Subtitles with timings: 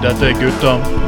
[0.00, 1.07] Dette er gutta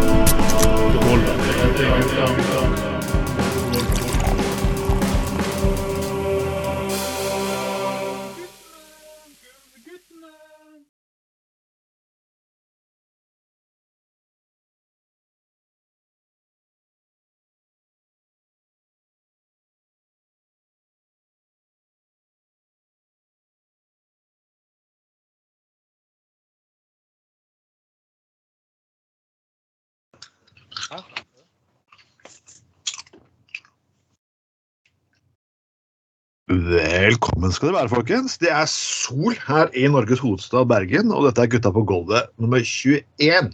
[36.50, 38.32] Velkommen skal dere være, folkens.
[38.42, 42.58] Det er sol her i Norges hovedstad Bergen, og dette er Gutta på gulvet nummer
[42.58, 43.52] 21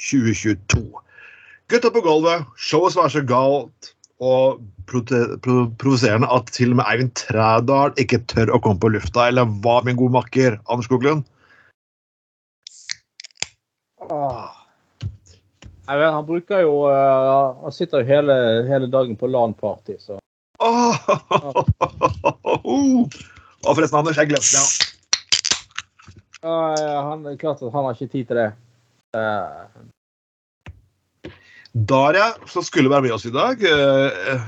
[0.00, 0.80] 2022.
[1.68, 7.12] Gutta på gulvet, showet som er så galt og provoserende at til og med Eivind
[7.20, 11.28] Trædal ikke tør å komme på lufta, eller hva, min gode makker Anders Skoglund?
[15.84, 18.40] Jeg vet, han bruker jo eh, Han sitter jo hele,
[18.72, 20.16] hele dagen på LAN-party, så!
[23.66, 24.64] Og forresten, Anders, jeg glemte det.
[26.40, 28.50] Ja, han, klart at han har ikke tid til det.
[29.16, 29.64] Uh.
[31.90, 34.38] Daria, som skulle være med oss i dag uh,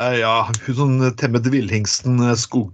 [0.00, 2.72] uh, Ja, hun som temmet villhingsten skog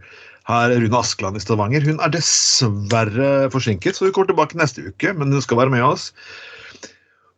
[0.50, 5.12] her, Rune Askeland i Stavanger, hun er dessverre forsinket, så hun kommer tilbake neste uke,
[5.14, 6.10] men hun skal være med oss.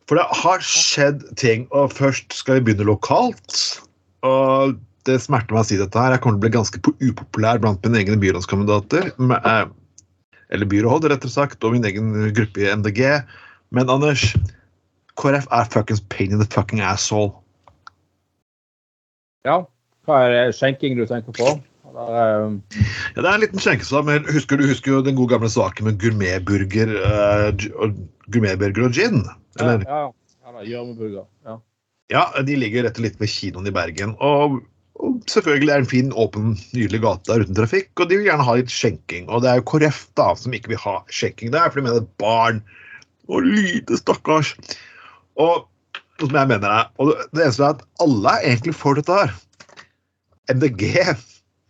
[0.09, 3.59] For det har skjedd ting, og først skal vi begynne lokalt.
[4.27, 4.75] Og
[5.07, 7.83] det smerter meg å si dette her, jeg kommer til å bli ganske upopulær blant
[7.85, 9.11] mine egne byrådskandidater.
[9.17, 9.65] eh,
[10.53, 13.23] Eller byråd, rettere sagt, og min egen gruppe i MDG.
[13.73, 14.35] Men Anders,
[15.17, 17.33] KrF er fuckings pain in the fucking asshole.
[19.45, 19.63] ja.
[20.03, 21.53] Hva er det skjenking du tenker på?
[21.87, 22.79] Eller, eh,
[23.15, 25.85] Ja, det er en liten skjenkesak, men husker du husker jo den gode gamle saken
[25.87, 27.51] med gourmetburger uh,
[28.27, 29.23] gourmetburger og gin?
[29.23, 29.85] ja, Eller?
[29.87, 30.11] ja,
[30.63, 31.25] ja, da.
[31.47, 31.57] Ja.
[32.11, 34.15] Ja, de ligger rett og slett ved kinoen i Bergen.
[34.19, 34.59] Og,
[35.03, 38.45] og selvfølgelig er det en fin, åpen, nydelig gate uten trafikk, og de vil gjerne
[38.47, 39.27] ha litt skjenking.
[39.27, 42.07] Og det er jo KrF da som ikke vil ha skjenking der, for de mener
[42.21, 42.61] barn
[43.27, 44.53] og lite, stakkars.
[45.41, 45.65] Og
[46.21, 49.35] som jeg mener er, og det, eneste er at alle er egentlig for dette her.
[50.53, 50.85] MDG,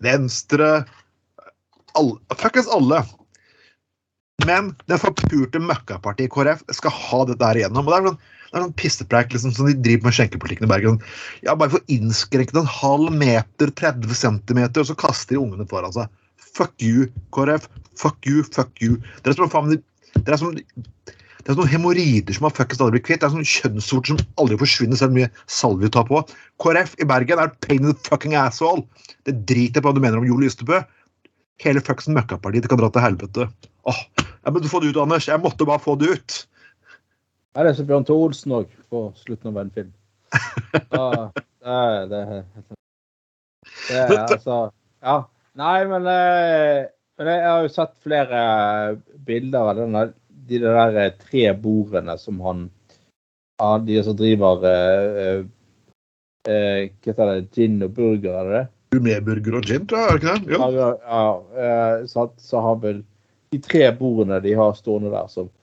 [0.03, 0.69] Venstre,
[1.97, 3.01] alle, fuckings alle.
[4.45, 7.87] Men det forpurte møkkapartiet KrF skal ha dette her igjennom.
[7.87, 8.23] og det er sånn
[8.53, 10.99] det er sånn pissepreik liksom, som de driver med skjenkepolitikken i Bergen.
[11.41, 15.95] Ja, Bare for innskrenket en halv meter, 30 centimeter, og så kaster de ungene foran
[15.95, 16.11] seg.
[16.53, 17.65] Fuck you, KrF.
[17.97, 18.99] Fuck you, fuck you.
[19.23, 19.79] Det er som faen,
[20.21, 20.53] er som
[21.43, 23.19] det er sånne hemoroider som har fuckings aldri blitt kvitt.
[23.19, 26.21] Det er sånne kjønnsvorter som aldri forsvinner selv mye salve du tar på.
[26.63, 28.85] KrF i Bergen er pain in the fucking asshole.
[29.27, 30.79] Det driter jeg på hva du mener om Joel Ystebø.
[31.65, 33.49] Hele fuckings møkkapartiet kan dra til helvete.
[33.91, 35.27] Åh, jeg måtte få det ut, Anders.
[35.27, 36.39] Jeg måtte bare få det ut.
[37.53, 39.91] Er det som Bjørn Thor Olsen òg, på slutten av en film?
[40.93, 41.07] Ja,
[42.09, 42.21] det, det,
[43.89, 44.55] det er altså
[45.03, 45.17] Ja.
[45.59, 46.87] Nei, men, eh,
[47.21, 48.39] men jeg har jo sett flere
[49.27, 50.01] bilder av denne,
[50.49, 52.63] de der eh, tre bordene som han
[53.61, 55.43] ja, De som driver eh,
[56.49, 57.51] eh, Hva heter det?
[57.53, 58.63] Gin og burger, er det det?
[58.97, 60.07] Gourmetburger og gin, tror jeg.
[60.07, 60.55] er det ikke det?
[60.55, 60.71] Jo.
[60.73, 61.25] Ja, ja,
[61.67, 63.03] eh, så, så har vel
[63.53, 65.62] de tre bordene de har stående der, som eh, så-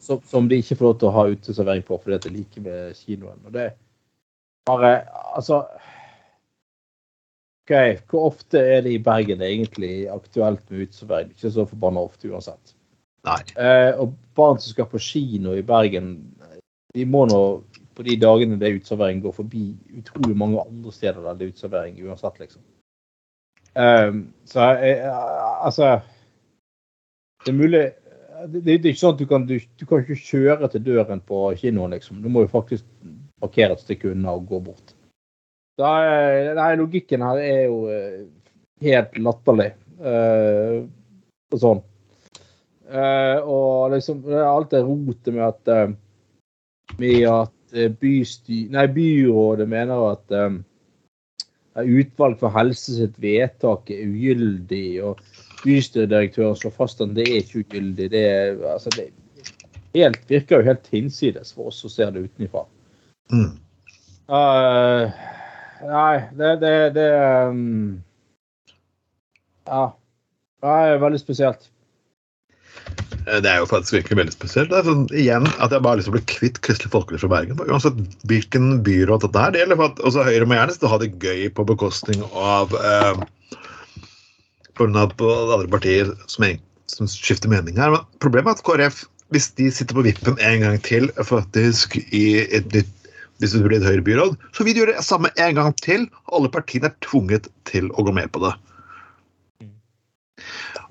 [0.00, 2.62] som, som de ikke får lov til å ha uteservering på fordi det er like
[2.64, 3.40] ved kinoen.
[3.46, 3.72] Og det
[4.66, 4.92] bare
[5.36, 5.64] Altså
[7.62, 11.30] OK, hvor ofte er det i Bergen egentlig aktuelt med uteservering?
[11.30, 12.74] Ikke så forbanna ofte uansett.
[13.22, 13.38] Nei.
[13.54, 16.16] Eh, og barn som skal på kino i Bergen,
[16.94, 17.42] de må nå
[17.94, 19.62] på de dagene det er uteservering, gå forbi
[20.00, 22.62] utrolig mange andre steder der det er uteservering uansett, liksom.
[23.72, 25.06] Um, så eh,
[25.64, 26.00] altså
[27.42, 27.82] Det er mulig
[28.50, 31.20] det, det er ikke sånn at du kan, du, du kan ikke kjøre til døren
[31.26, 32.18] på kinoen, liksom.
[32.24, 32.86] Du må jo faktisk
[33.42, 34.94] parkere et stykke unna og gå bort.
[35.78, 38.24] Da, er- nei, logikken her er jo eh,
[38.82, 39.70] helt latterlig.
[40.02, 40.82] Uh,
[41.54, 41.80] og sånn.
[42.90, 45.70] Uh, og liksom det er alt det rotet med at
[46.98, 50.58] med at bysty, nei, byrådet mener at um,
[51.78, 55.22] utvalg for helse sitt vedtak er ugyldig, og
[55.64, 58.10] bystyredirektøren slår fast at det er ikke ugyldig.
[58.12, 58.24] Det,
[58.72, 59.10] altså, det
[59.94, 62.64] helt, virker jo helt hinsides for oss som ser det utenfra.
[63.32, 63.50] Mm.
[64.32, 65.10] Uh,
[65.88, 67.10] nei, det, det, det
[67.50, 68.00] um,
[69.66, 69.90] Ja.
[70.62, 71.64] Det er veldig spesielt.
[73.26, 74.70] Eh, Det er jo faktisk virkelig veldig spesielt.
[74.70, 77.22] Det er sånn, igjen at jeg bare liksom lyst til å bli kvitt Kristelig Folkeparti
[77.24, 77.62] fra Bergen.
[77.66, 77.98] Uansett
[78.30, 79.54] hvilken byråd dette er.
[79.54, 83.24] Det gjelder for at også Høyre må gjerne ha det gøy på bekostning av eh,
[84.82, 87.94] grunn andre partier som, er- som skifter mening her.
[87.94, 92.42] Men problemet er at KrF, hvis de sitter på vippen en gang til faktisk i
[92.50, 92.98] et nytt
[93.42, 96.04] hvis det blir et Høyre-byråd, så vil de gjøre det samme en gang til.
[96.28, 98.52] og Alle partiene er tvunget til å gå med på det.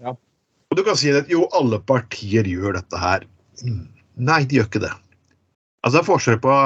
[0.03, 0.11] Ja.
[0.11, 3.23] Og du kan si at jo, alle partier gjør dette her.
[3.63, 3.85] Mm.
[4.27, 4.91] Nei, de gjør ikke det.
[5.79, 6.57] Altså, det er forskjell på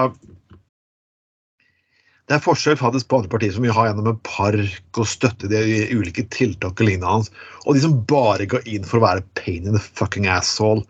[2.26, 5.50] det er forskjell faktisk på andre partier som vil ha gjennom en park og støtte
[5.52, 5.62] de
[5.94, 7.30] ulike tiltak og lignende
[7.66, 10.82] og de som bare går inn for å være pain in the fucking asshole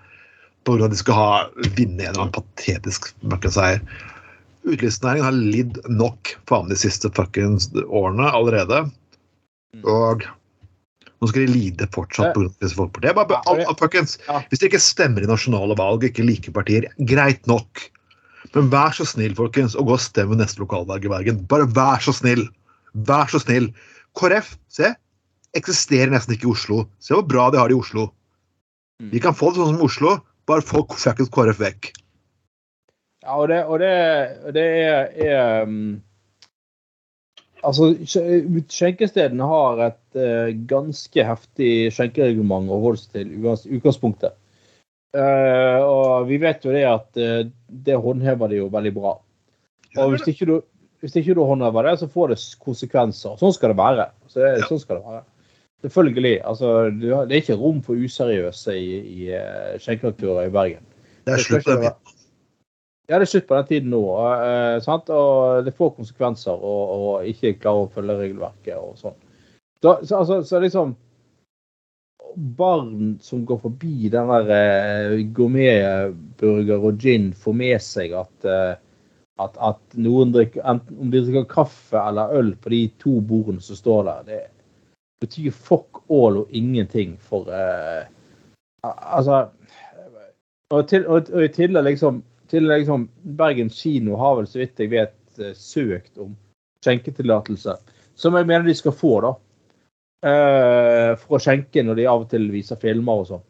[0.65, 1.31] grunn at de skal ha,
[1.77, 3.11] vinne en eller annen patetisk
[3.53, 3.81] seier.
[4.65, 8.87] Utelivsnæringen har lidd nok faen de siste fucking årene allerede.
[9.85, 12.49] Og nå skal de lide fortsatt pga.
[12.63, 14.07] disse folkepartiene.
[14.49, 17.85] Hvis dere ikke stemmer i nasjonale valg og ikke liker partier, greit nok.
[18.53, 21.42] Men vær så snill, folkens, og gå og stemme neste lokalvalg i Bergen.
[21.50, 22.45] Bare vær så snill.
[23.07, 23.71] Vær så snill.
[24.15, 24.94] KrF, se,
[25.57, 26.86] eksisterer nesten ikke i Oslo.
[27.03, 28.09] Se hvor bra de har det i Oslo.
[29.12, 31.92] Vi kan få det sånn som i Oslo, bare få fuckings KrF vekk.
[33.25, 33.94] Ja, og det, og det,
[34.56, 35.80] det er, er um,
[37.65, 44.36] Altså, skjenkestedene har et uh, ganske heftig skjenkereglement å holde seg til utgangspunktet.
[45.15, 47.45] Eh, og vi vet jo det at uh,
[47.85, 49.13] det håndhever de jo veldig bra.
[50.01, 50.56] Og hvis ikke du,
[51.03, 53.38] hvis ikke du håndhever det, så får det konsekvenser.
[53.39, 54.09] Sånn skal det være.
[54.27, 54.67] Så det, Ja.
[54.67, 55.23] Sånn skal det være.
[55.85, 56.33] Selvfølgelig.
[56.50, 60.83] Altså, du det er ikke rom for useriøse i, i eh, skjenkeaktører i Bergen.
[61.25, 62.13] Det er slutt på den tiden.
[63.06, 64.03] Ja, det er slutt på den tiden nå.
[64.18, 65.11] Uh, sant?
[65.13, 69.15] Og det får konsekvenser å ikke klare å følge regelverket og sånn.
[69.85, 70.95] Da, så, altså, så liksom
[72.35, 78.73] Barn som går forbi den der eh, gourmetburger og gin, får med seg at, eh,
[79.41, 83.63] at, at noen drikker enten om de drikker kaffe eller øl på de to bordene
[83.63, 84.27] som står der.
[84.29, 84.41] Det
[85.23, 88.03] betyr fuck all og ingenting for uh,
[88.83, 89.47] Altså
[90.69, 92.19] og, til, og, og i tillegg liksom,
[92.51, 96.35] til liksom Bergen kino har vel så vidt jeg vet søkt om
[96.85, 97.75] skjenketillatelse.
[98.15, 99.33] Som jeg mener de skal få, da.
[100.23, 103.44] Eh, for å skjenke når de av og til viser filmer og sånn.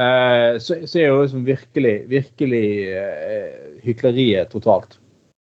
[0.00, 2.66] Eh, så, så er jo liksom virkelig, virkelig
[2.96, 4.96] eh, hykleriet totalt.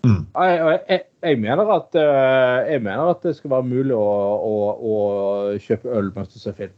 [0.03, 0.25] Mm.
[0.35, 4.09] Jeg, jeg, jeg, mener at, eh, jeg mener at det skal være mulig å,
[4.43, 4.97] å, å
[5.63, 6.75] kjøpe øl mens du ser film.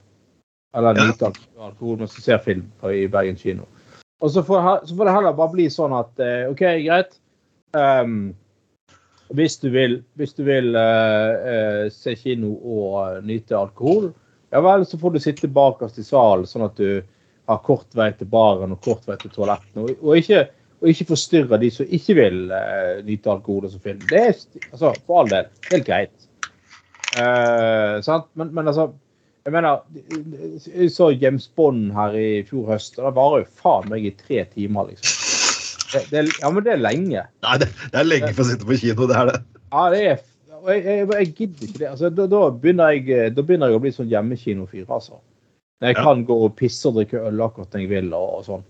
[0.76, 1.06] Eller Ja.
[1.08, 3.64] nyte al- alkohol mens du ser film i Bergen kino.
[4.20, 7.17] Og så får, så får det heller bare bli sånn at eh, OK, greit.
[7.75, 8.34] Ehm,
[9.29, 14.11] hvis du vil, hvis du vil eh, eh, se kino og eh, nyte alkohol,
[14.53, 17.00] ja vel, så får du sitte bakerst i salen, sånn at du
[17.49, 19.87] har kort vei til baren og kort vei til toalettene.
[19.87, 20.44] Og, og, ikke,
[20.85, 24.05] ikke forstyrre de som ikke vil eh, nyte alkohol og så film.
[24.11, 24.37] Det er
[24.71, 26.29] altså, for all del helt greit.
[27.17, 27.99] Eh?
[28.35, 28.91] Men, men altså
[29.44, 29.82] jeg mener,
[30.73, 34.17] jeg så James Bond her i fjor høst, og det varer jo faen meg i
[34.17, 35.24] tre timer, liksom.
[35.94, 37.25] Det, det, ja, men det er lenge.
[37.46, 39.41] Nei, det, det er lenge for å sitte på kino, det er det.
[39.70, 40.23] Ja, det er
[40.64, 41.88] jeg, jeg, jeg gidder ikke det.
[41.91, 45.19] Altså, da, da, begynner jeg, da begynner jeg å bli sånn hjemmekinofyr, altså.
[45.82, 46.05] Når jeg Ja.
[46.06, 48.64] kan gå og pisse og drikke øl akkurat når jeg vil, og, og sånn.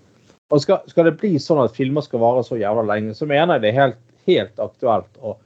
[0.52, 3.56] Og skal, skal det bli sånn at filmer skal vare så jævla lenge, så mener
[3.56, 5.36] jeg det er helt, helt aktuelt å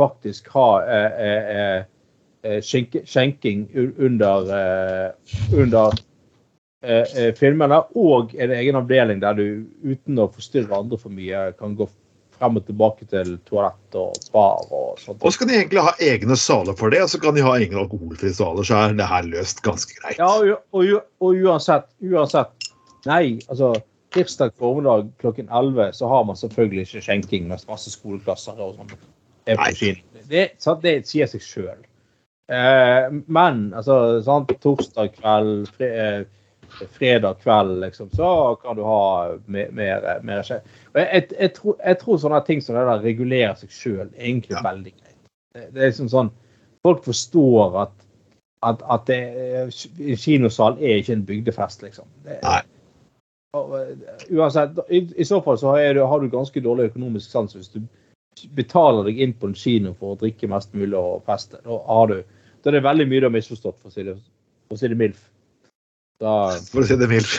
[0.00, 2.60] faktisk ha eh, eh, eh, eh,
[3.08, 3.64] skjenking
[3.96, 5.96] under, eh, under
[6.86, 9.46] eh, eh, filmene, og en egen avdeling der du
[9.84, 11.88] uten å forstyrre andre for mye, kan gå
[12.36, 15.22] frem og tilbake til toalett og bar og sånt.
[15.22, 17.56] Og så kan de egentlig ha egne saler for det, og så kan de ha
[17.56, 20.20] egne alkoholfrie saler, så er det her løst ganske greit.
[20.20, 22.52] Ja, og, og, og uansett, uansett
[23.06, 23.68] Nei, altså
[24.16, 28.96] tirsdag formiddag klokken 11 så har man selvfølgelig ikke skjenking med masse skoleklasser og sånn.
[29.46, 29.92] Nei.
[30.26, 31.84] Det, sant, det sier seg sjøl.
[32.50, 36.45] Eh, men altså, sant, torsdag kveld, fri, eh,
[36.92, 40.60] fredag kveld, liksom, så kan du ha mer, mer, mer skje-
[40.94, 44.62] jeg, jeg, tror, jeg tror sånne ting som det der regulerer seg sjøl, egentlig Ja.
[44.64, 45.16] veldig greit.
[45.56, 46.32] Det, det er liksom sånn
[46.86, 47.94] Folk forstår at
[48.66, 49.18] at, at det,
[50.18, 52.06] kinosal er ikke en bygdefest, liksom.
[52.24, 52.60] Det, Nei.
[53.54, 57.30] og, eh, uansett, i, I så fall så har, du, har du ganske dårlig økonomisk
[57.30, 57.82] sans hvis du
[58.56, 61.60] betaler deg inn på en kino for å drikke mest mulig og feste.
[61.64, 62.16] Da har du
[62.64, 64.16] da er det veldig mye du har misforstått, for å si det,
[64.66, 65.20] for å si det mildt.
[66.22, 66.32] Da,
[66.72, 67.34] For å si det mildt.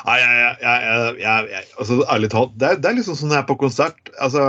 [0.00, 3.48] Nei, jeg, jeg, jeg, altså, ærlig talt, det er, det er liksom sånn jeg er
[3.48, 4.10] på konsert.
[4.22, 4.48] Altså,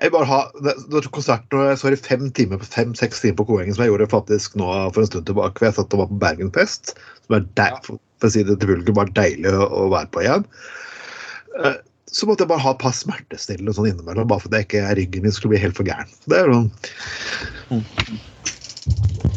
[0.00, 3.48] jeg bare har, det, det konsert når jeg så i fem timer, fem-seks timer på
[3.50, 5.66] Koengen, som jeg gjorde faktisk nå for en stund tilbake.
[5.66, 6.94] Jeg satt og var på Bergenfest,
[7.26, 10.12] som er deil, for, for å si det til publikum, bare deilig å, å være
[10.14, 10.46] på igjen.
[11.64, 11.78] Eh,
[12.10, 15.22] Så måtte jeg bare ha et par smertestillende sånn innimellom, bare for jeg ikke, ryggen
[15.26, 16.10] min skulle bli helt for gæren.
[16.30, 16.70] Det er sånn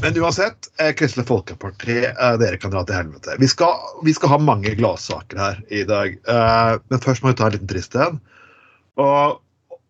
[0.03, 3.37] Men uansett, eh, Kristelig Folkeparti, eh, dere kan dra til helvete.
[3.39, 6.17] Vi skal, vi skal ha mange gladsaker her i dag.
[6.27, 8.17] Eh, men først må vi ta en liten trist en.
[8.99, 9.39] Og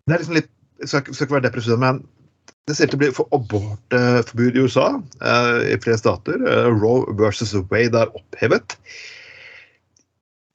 [0.05, 0.49] det er liksom litt
[0.83, 2.05] Jeg skal, ikke- være depressiv, men
[2.67, 5.01] det ser ut til å bli for abortforbud i USA,
[5.63, 6.37] i flere stater.
[6.75, 8.75] Roe versus Wade er opphevet.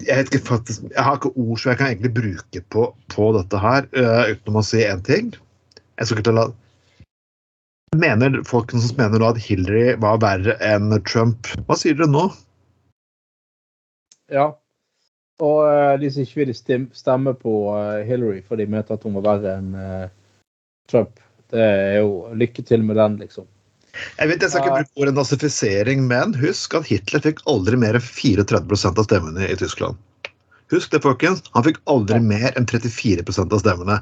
[0.05, 3.59] Jeg, ikke, faktisk, jeg har ikke ord som jeg kan egentlig bruke på, på dette
[3.59, 5.33] her, utenom å si én ting.
[5.97, 6.53] Jeg skal ikke la
[7.99, 11.50] Mener folk som mener at Hillary var verre enn Trump?
[11.67, 12.28] Hva sier dere nå?
[14.31, 14.52] Ja.
[15.43, 19.17] Og uh, de som ikke vil stemme på uh, Hillary fordi de mente at hun
[19.19, 20.09] var verre enn uh,
[20.90, 21.21] Trump,
[21.52, 23.47] det er jo lykke til med den, liksom.
[24.19, 27.99] Jeg vet jeg skal ikke bruke ordet nazifisering, men husk at Hitler fikk aldri mer
[27.99, 28.61] enn 34
[28.93, 29.99] av stemmene i Tyskland.
[30.73, 31.43] Husk det, folkens.
[31.55, 33.99] Han fikk aldri mer enn 34% av stemmene.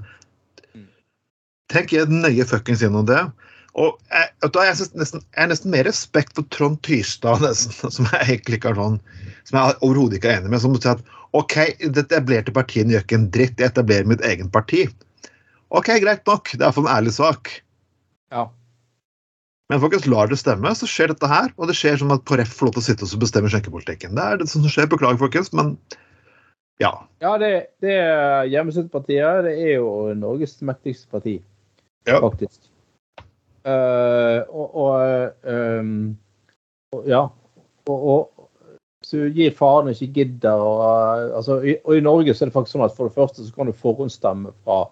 [0.74, 0.88] Mm.
[1.72, 3.22] Tenk nøye fuckings gjennom det.
[3.76, 7.92] Og jeg, vet jeg, synes nesten, jeg har nesten mer respekt for Trond Tystad, nesten,
[7.92, 9.00] som jeg egentlig ikke er sånn
[9.48, 10.62] Som jeg overhodet ikke er enig med.
[10.64, 14.48] Som sier at OK, det etablerte partiene gjør ikke en dritt, jeg etablerer mitt eget
[14.54, 14.86] parti.
[15.74, 16.48] OK, greit nok.
[16.54, 17.50] Det er iallfall en ærlig sak.
[18.32, 18.46] Ja.
[19.68, 21.50] Men folkens, lar det stemme, så skjer dette her.
[21.58, 24.14] Og det skjer som at KrF får lov til å sitte og bestemme skjenkepolitikken.
[24.16, 24.88] Det er det som skjer.
[24.92, 25.74] Beklager, folkens, men
[26.80, 26.92] ja.
[27.24, 27.50] Ja, det,
[27.84, 27.98] det
[28.52, 31.36] hjemmesittepartiet det er jo Norges mektigste parti,
[32.06, 32.20] Ja.
[32.22, 32.60] faktisk.
[33.66, 36.16] Eh, og, og, um,
[37.06, 37.26] Ja.
[37.86, 38.48] Og, og
[39.06, 40.62] så gir faen ikke gidder.
[40.62, 43.16] Og, eh, altså, i, og i Norge så er det faktisk sånn at for det
[43.18, 44.84] første så kan du forhåndsstemme fra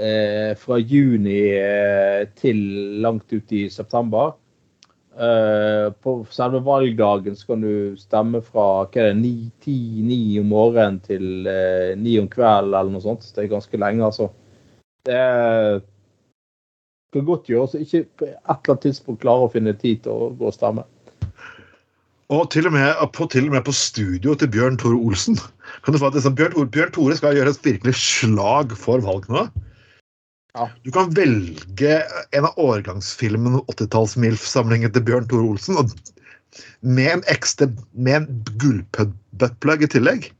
[0.00, 2.60] eh, fra juni eh, til
[3.04, 4.34] langt ut i september.
[5.12, 9.32] Eh, på selve valgdagen så kan du stemme fra hva er det,
[9.66, 13.28] 9-10-9 om morgenen til eh, 9 om kvelden eller noe sånt.
[13.34, 14.30] Det er ganske lenge, altså.
[15.04, 15.82] Det er-
[17.12, 20.12] kan godt gjøres å ikke på et eller annet tidspunkt klare å finne tid til
[20.12, 20.84] å gå og stemme.
[22.32, 25.36] Og til og, med, på, til og med på studio til Bjørn Tore Olsen.
[25.84, 29.28] Kan du få at sånn, Bjørn, Bjørn Tore skal gjøre et virkelig slag for valg
[29.28, 29.44] nå.
[30.56, 30.68] Ja.
[30.84, 31.98] Du kan velge
[32.36, 35.76] en av årgangsfilmene 80-talls-MILF-samlingen til Bjørn Tore Olsen.
[35.80, 35.92] Og
[36.80, 40.32] med en ekstra med en gullbuttplug i tillegg.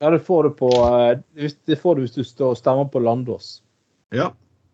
[0.00, 3.02] Ja, det får du på eh, Det får du hvis du står og stemmer på
[3.04, 3.58] Landås.
[4.16, 4.30] Ja.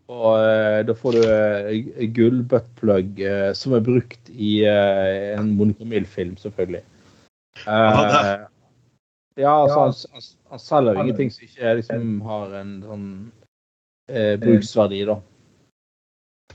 [0.07, 5.85] Og eh, da får du eh, gullbuttplug eh, som er brukt i eh, en Monica
[5.89, 6.85] Mill-film, selvfølgelig.
[7.67, 8.43] Ja,
[9.37, 13.09] Eh, ja, altså, han, han, han selger jo ingenting som ikke liksom har en sånn
[14.09, 15.19] eh, bruksverdi, da.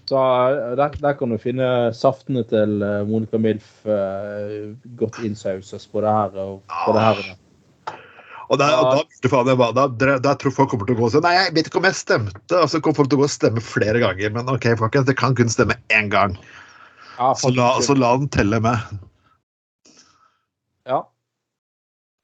[0.10, 5.86] Så eh, der, der kan du finne saftene til eh, Monica Milf eh, godt innsauses
[5.92, 7.22] på det her og på det her.
[8.52, 11.22] Og da, Og da, jeg da, der tror folk kommer til å gå og si
[11.24, 12.58] Nei, jeg vet ikke om jeg stemte.
[12.58, 14.34] Og så kommer folk til å gå og stemme flere ganger.
[14.36, 16.36] Men OK, folkens, det kan kun stemme én gang.
[17.16, 19.00] Ja, Så la, så la den telle med.
[20.90, 21.00] Ja.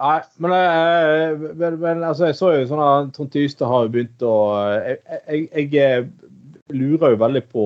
[0.04, 3.94] Nei, men, eh, men, men altså, jeg så jo sånn at Trond Tystad har jo
[3.96, 4.34] begynt å
[4.84, 5.00] Jeg,
[5.32, 6.10] jeg, jeg eh,
[6.76, 7.66] lurer jo veldig på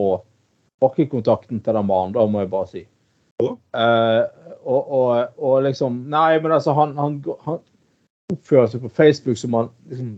[0.82, 2.86] bakkekontakten til den mannen, da må jeg bare si.
[3.41, 4.22] Eh,
[4.62, 7.60] og, og, og liksom Nei, men altså, han, han, han
[8.33, 10.11] oppfører seg på Facebook som han liksom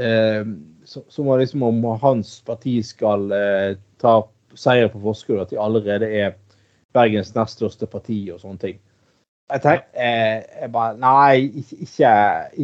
[0.00, 0.44] eh,
[0.84, 4.20] som, som liksom om hans parti skal eh, ta
[4.58, 6.38] seier på forskudd, at de allerede er
[6.94, 8.78] Bergens nest største parti og sånne ting.
[9.50, 12.14] Jeg tenker eh, jeg bare Nei, ikke ikke,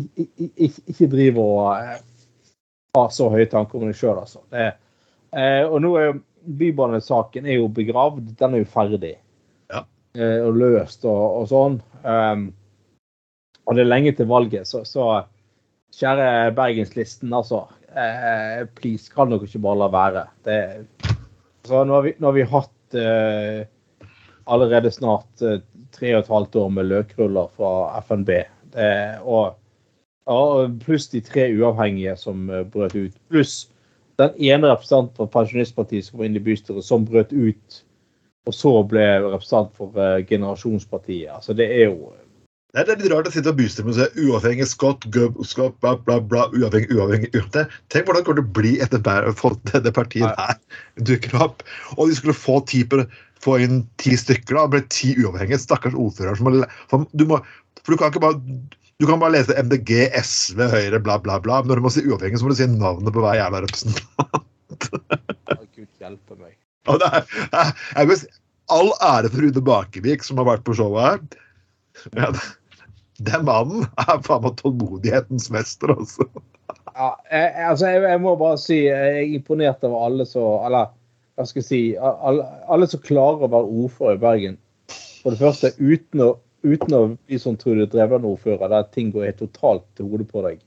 [0.00, 2.00] ikke, ikke, ikke driv og eh,
[2.96, 4.42] ha så høye tanker om deg sjøl, altså.
[4.50, 4.72] Det,
[5.36, 8.28] eh, og nå er jo Bybanesaken er jo begravd.
[8.38, 9.16] Den er jo ferdig.
[9.72, 9.80] Ja.
[10.14, 11.80] Eh, og løst og, og sånn.
[12.06, 12.44] Um,
[13.66, 15.25] og det er lenge til valget, så, så
[15.96, 17.64] kjære Bergenslisten, altså.
[17.96, 20.25] Eh, please, kan dere ikke bare la være.
[20.44, 20.58] Det,
[21.64, 23.62] altså, nå, har vi, nå har vi hatt eh,
[24.46, 25.62] allerede snart eh,
[25.96, 27.73] tre og et halvt år med løkruller fra
[28.04, 28.35] FNB.
[29.25, 29.56] Og,
[30.26, 33.16] og pluss de tre uavhengige som eh, brøt ut.
[33.30, 33.68] Pluss
[34.18, 37.82] den ene representanten fra Pensjonistpartiet som var inne i bystyret, som brøt ut.
[38.46, 41.30] Og så ble representant for eh, Generasjonspartiet.
[41.35, 42.12] Altså, det er jo
[42.76, 46.42] Det er litt rart å sitte og si uavhengig Scott, Gubb, Scott, bla, bla, bla,
[46.52, 47.71] uavhengig, uavhengig uavhengig.
[47.88, 50.59] Tenk hvordan det kommer til å bli etter at dette partiet her
[51.09, 51.64] dukker opp.
[51.97, 52.83] Og de skulle få, ti,
[53.40, 54.66] få inn ti stykker, da.
[54.66, 55.62] og ble ti uavhengige.
[55.62, 57.40] Stakkars ordfører som må, du må
[57.80, 58.42] For du kan ikke bare
[58.97, 59.90] du kan bare lese MDG,
[60.21, 61.62] SV, Høyre, bla, bla, bla.
[61.62, 64.87] Men når du må si uavhengig, så må du si navnet på hver jævla representant.
[65.76, 66.54] Gud hjelpe meg.
[66.92, 68.23] Og det er, jeg, jeg
[68.73, 71.42] all ære for Rune Bakevik, som har vært på showet her.
[72.16, 72.30] Ja,
[73.25, 76.26] den mannen er faen meg tålmodighetens mester, altså.
[76.96, 80.88] Ja, jeg, altså, jeg, jeg må bare si jeg er imponert over alle så Eller
[81.37, 84.54] hva skal si, alle, alle som klarer å være ordfører i Bergen,
[85.20, 86.28] for det første uten å,
[86.64, 90.62] uten å bli sånn Trude Drevland-ordfører, der ting går helt totalt til hodet på deg,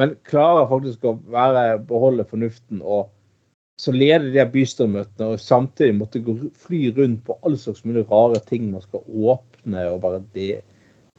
[0.00, 3.10] men klarer faktisk å være, beholde fornuften og
[3.82, 8.40] så leder de bystyremøtene og samtidig måtte gå, fly rundt på all slags mulig rare
[8.48, 10.62] ting man skal åpne og bare det,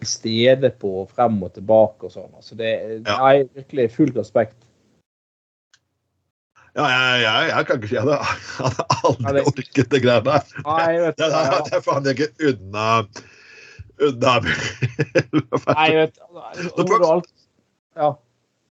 [0.09, 2.31] stede på frem og tilbake og sånn.
[2.37, 2.71] Altså det
[3.05, 3.17] Ja.
[3.21, 4.57] Nei, virkelig fullt respekt.
[6.73, 10.25] Ja, jeg, jeg, jeg kan ikke si jeg hadde aldri Ja, det- orket det greiene
[10.25, 10.43] der.
[11.13, 12.85] Det er, det er faen ikke unna
[14.01, 14.31] unna
[15.77, 16.17] Nei, vet
[16.89, 17.21] må
[17.93, 18.15] Ja.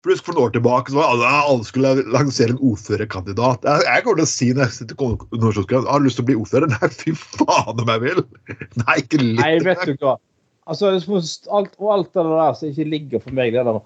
[0.01, 3.67] Pluss for noen år tilbake så var alle, alle skulle lansere en ordførerkandidat.
[3.69, 6.29] Jeg, jeg kommer til å si jeg sitter på universitetsskolen har du lyst til å
[6.31, 6.71] bli ordfører.
[6.73, 8.23] Nei, fy faen om jeg vil!
[8.81, 9.43] Nei, ikke litt.
[9.43, 10.15] Nei, vet du hva.
[10.71, 10.93] Altså,
[11.51, 13.81] alt, og alt det der som ikke ligger for meg, det der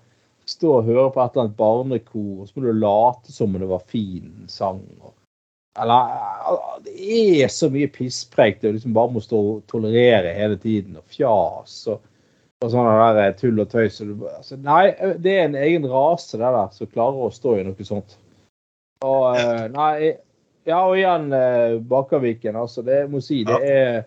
[0.45, 3.61] stå og høre på et eller annet barnekor, og så må du late som om
[3.61, 4.81] det var fin sang.
[5.81, 6.11] Eller
[6.85, 11.09] Det er så mye pisspreik du liksom bare må stå og tolerere hele tiden, og
[11.11, 12.03] fjas og,
[12.63, 13.99] og sånn der eh, tull og tøys.
[14.05, 17.65] Og altså, nei, det er en egen rase, det der, som klarer å stå i
[17.67, 18.19] noe sånt.
[19.05, 19.35] Og
[19.73, 20.15] nei
[20.65, 22.81] Ja, og igjen bakkaviken, Bakerviken, altså.
[22.81, 23.99] Det jeg må si, det er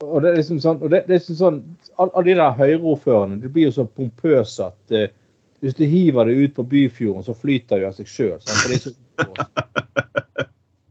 [0.00, 1.58] og det er liksom sånn, og det, det er liksom sånn
[2.00, 5.08] Alle de der Høyre-ordførerne de blir jo så pompøse at uh,
[5.60, 8.38] hvis du hiver det ut på Byfjorden, så flyter det av seg sjøl.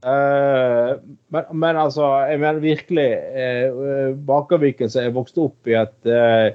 [0.06, 0.92] Uh,
[1.34, 6.54] men, men altså, jeg mener virkelig uh, Bakerviken som er vokst opp i at uh,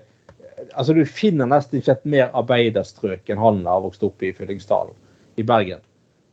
[0.79, 4.95] altså Du finner nesten ikke et mer arbeiderstrøk enn han har vokst opp i Fyllingsdalen
[5.35, 5.83] i Bergen.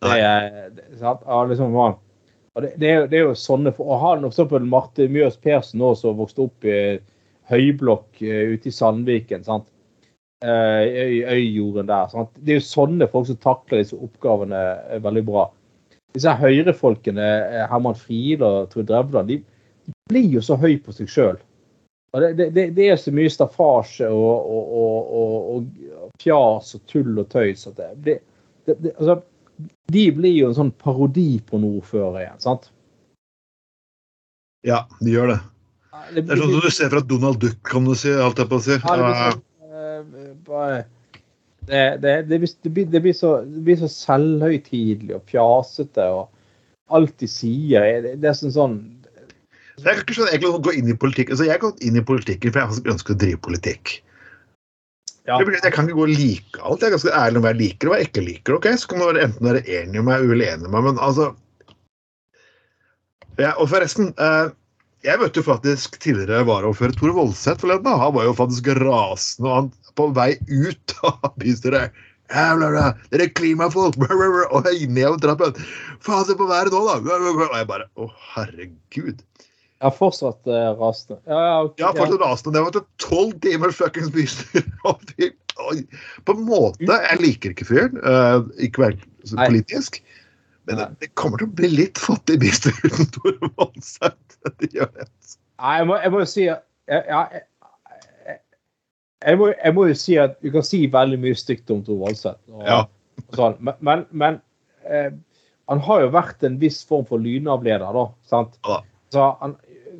[0.05, 0.85] Det det?
[1.01, 1.97] Ja, liksom, og
[2.59, 5.93] det, det, er, det er jo sånne Og han for på Marte Mjøs Persen nå,
[5.95, 6.79] som vokste opp i
[7.51, 9.45] høyblokk eh, ute i Sandviken.
[9.47, 9.69] sant?
[10.43, 10.83] Eh,
[11.21, 12.11] I øyjorden der.
[12.11, 12.31] sant?
[12.35, 15.47] Det er jo sånne folk som takler disse oppgavene eh, veldig bra.
[16.11, 17.27] Disse høyrefolkene,
[17.71, 19.39] Herman Friele og Trud Drevland, de,
[20.11, 21.39] blir jo så høy på seg sjøl.
[22.11, 24.73] Det, det, det, er så mye staffasje og, og,
[25.15, 28.17] og, og, fjas og tull og tøys at det,
[28.67, 29.21] det altså,
[29.91, 32.69] De blir jo en sånn parodi på nordfører igjen, sant?
[34.67, 35.39] Ja, de gjør det.
[36.13, 38.11] Det, Det er sånn som du ser fra Donald Duck, kan du si.
[38.13, 38.77] Alt jeg på å si.
[38.77, 39.05] Ja, det
[40.45, 40.85] blir
[41.71, 46.29] det, blir, blir, blir så, det så selvhøytidelig og fjasete, og
[46.91, 48.77] alt de sier er- Det, det er sånn sånn
[49.77, 51.29] Jeg kan ikke skjønne jeg kan gå inn i politikk.
[51.31, 54.01] Altså, jeg har gått inn i politikken for jeg ønsker å drive politikk.
[55.29, 56.81] Ja, Det Jeg kan ikke gå og like alt.
[56.81, 58.55] Jeg er ganske ærlig om hva jeg liker og hva jeg ikke liker.
[58.57, 58.67] ok?
[58.77, 61.31] Så kan man være enten være enig med meg eller uenig med meg, men altså
[63.39, 64.51] ja, Og forresten eh,
[65.07, 67.89] Jeg møtte jo faktisk tidligere varaordfører Tore Voldseth forleden.
[68.01, 71.95] Han var jo faktisk rasende og han på vei ut av bystyret.
[72.31, 73.97] Dere er klimafolk!
[73.99, 75.57] og jeg nedover trappen.
[75.99, 77.17] Faen, se på været nå, da!
[77.17, 79.19] Og jeg bare Å, herregud.
[79.81, 81.15] Jeg har fortsatt uh, rasende.
[81.25, 82.51] Ja, ja, ok, Ja, fortsatt rasende.
[82.53, 84.61] Det var til tolv timer fuckings bystyre.
[86.25, 88.93] På en måte Jeg liker ikke fyren, uh, ikke vær
[89.25, 89.97] så politisk,
[90.69, 94.37] men det, det kommer til å bli litt fattig bystyre uten Tore Vanseth.
[94.61, 95.07] Det gjør det.
[95.61, 96.57] Nei, jeg må, jeg må jo si jeg,
[96.89, 97.01] jeg,
[99.37, 102.41] må, jeg må jo si at du kan si veldig mye stygt om Tor Valseth.
[102.53, 102.79] Og, Ja.
[103.37, 104.39] sånn, men men, men
[104.89, 105.11] eh,
[105.69, 108.05] han har jo vært en viss form for lynavleder, da.
[108.27, 108.57] sant?
[108.67, 108.79] Ja.
[109.13, 109.53] Så han,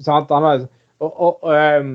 [0.06, 0.32] sant?
[0.34, 0.64] han har,
[1.02, 1.94] og, og, og, ehm,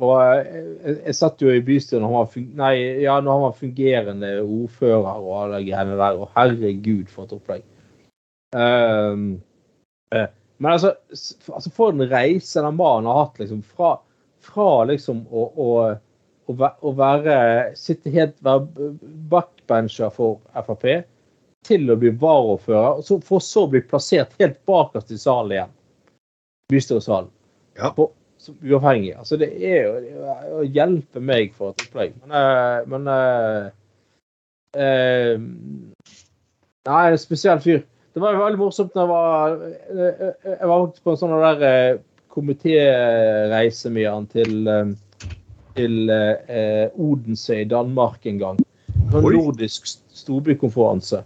[0.00, 3.58] og eh, jeg, satt jo i bystyret når han var, nei, ja, når han var
[3.58, 6.20] fungerende ordfører og alle greiene der.
[6.20, 7.66] Og herregud, for et opplegg.
[8.52, 9.26] Um,
[10.12, 10.28] uh,
[10.62, 13.94] men altså, altså, for en reise den mannen har hatt, liksom, fra,
[14.44, 15.68] fra liksom å, å,
[16.48, 17.36] å, å være
[17.78, 18.92] Sitte helt være
[19.32, 20.86] backbencher for Frp,
[21.66, 25.56] til å bli varaordfører, og så- for så å bli plassert helt bakerst i salen
[25.56, 25.74] igjen.
[26.72, 27.30] Bystyresalen.
[27.78, 27.92] Ja.
[27.96, 28.10] På,
[28.42, 29.14] som uavhengig.
[29.18, 32.14] Altså, det er jo å hjelpe meg for et opplegg.
[32.24, 33.68] Men, eh, men uh,
[34.76, 35.36] uh,
[36.82, 37.84] Nei, en spesiell fyr.
[38.12, 39.52] Det var veldig morsomt når jeg var
[39.94, 42.00] Jeg var faktisk på en sånn der
[42.32, 44.66] komitéreise med han til,
[45.76, 48.58] til eh, Odense i Danmark en gang.
[49.12, 49.20] På.
[49.20, 51.22] En nordisk storbykonferanse.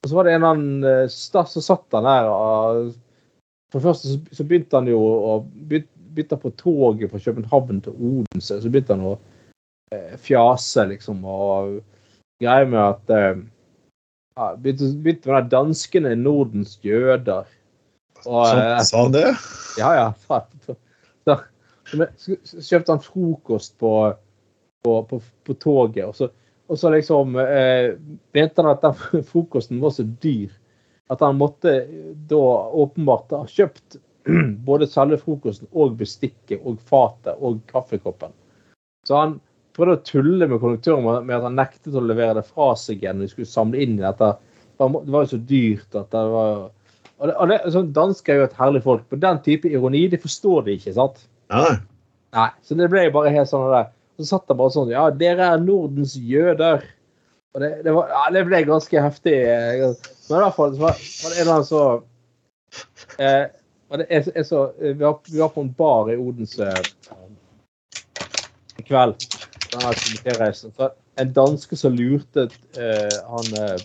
[0.00, 2.28] Og så var det en annen som satt der.
[2.32, 2.90] Og
[3.70, 5.36] for det første så, begynte han jo å
[5.70, 8.58] bytte på toget fra København til Odense.
[8.62, 9.14] Så begynte han å
[9.94, 11.78] eh, fjase, liksom, og
[12.42, 13.42] greie med at eh,
[14.34, 17.46] ja, begynte, begynte med de danskene er Nordens jøder.
[18.24, 19.28] Og, eh, sa han det?
[19.78, 20.08] ja, ja.
[20.26, 20.50] faen.
[21.28, 21.38] Så,
[22.46, 23.94] så kjøpte han frokost på,
[24.84, 26.28] på, på, på toget, og så,
[26.70, 27.96] og så liksom eh,
[28.34, 30.50] mente han at den frokosten var så dyr
[31.10, 31.74] at han måtte
[32.30, 32.44] da
[32.82, 33.98] åpenbart ha kjøpt
[34.68, 38.34] både selve frokosten og bestikket og fatet og kaffekoppen.
[39.08, 39.38] Så han
[39.76, 43.18] prøvde å tulle med konduktøren med at han nektet å levere det fra seg igjen
[43.20, 44.34] når de skulle samle inn i dette.
[44.80, 46.68] Det var jo så dyrt at det var
[47.20, 50.06] og det, og det, sånn, Dansker er jo et herlig folk, men den type ironi
[50.08, 50.94] de forstår de ikke.
[50.96, 51.18] sant?
[51.52, 51.74] Ja,
[52.32, 53.90] Nei, Så det ble jo bare helt sånn der.
[54.16, 56.84] Så satt han bare sånn Ja, dere er Nordens jøder.
[57.54, 59.34] Og det, det, var, ja, det ble ganske heftig.
[59.42, 59.94] eh,
[60.28, 61.70] Men i hvert fall var, var det en eller annen
[64.46, 67.24] så vi, var, på en bar i Odense eh,
[68.78, 69.18] i kveld.
[71.20, 72.46] En danske som lurte
[72.78, 73.80] eh, han eh,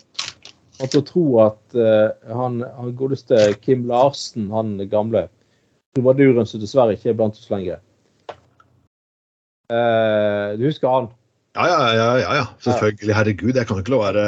[0.79, 5.27] han til å tro at eh, han, han godeste Kim Larsen, han gamle
[5.95, 7.79] trubaduren som dessverre ikke er blant oss lenger
[9.71, 11.07] Eh, Du husker han?
[11.55, 12.45] Ja, ja, ja, ja, ja.
[12.59, 13.15] Selvfølgelig.
[13.15, 14.25] Herregud, jeg kan ikke la være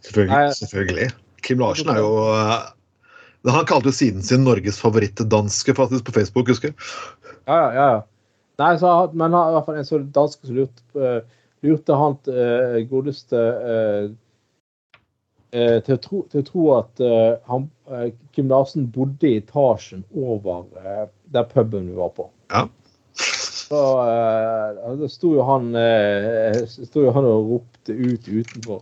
[0.00, 0.54] Selvfølgelig.
[0.54, 1.10] Selvfølgelig.
[1.42, 6.48] Kim Larsen er jo eh, Han kalte jo siden sin Norges favorittdanske faktisk på Facebook,
[6.48, 6.76] husker jeg.
[7.48, 7.90] Ja, ja.
[7.92, 8.00] ja.
[8.60, 11.22] Nei, så, men han, i hvert fall en sånn danske som lurte, uh,
[11.64, 14.10] lurte han uh, godeste eh,
[15.86, 17.00] til, å tro, til å tro at
[17.48, 17.64] han,
[18.36, 20.68] Kim Larsen bodde i etasjen over
[21.32, 22.28] der puben vi var på.
[22.52, 22.68] Ja.
[23.70, 28.80] Så uh, da sto jo han uh, sto jo han og ropte ut utenfor.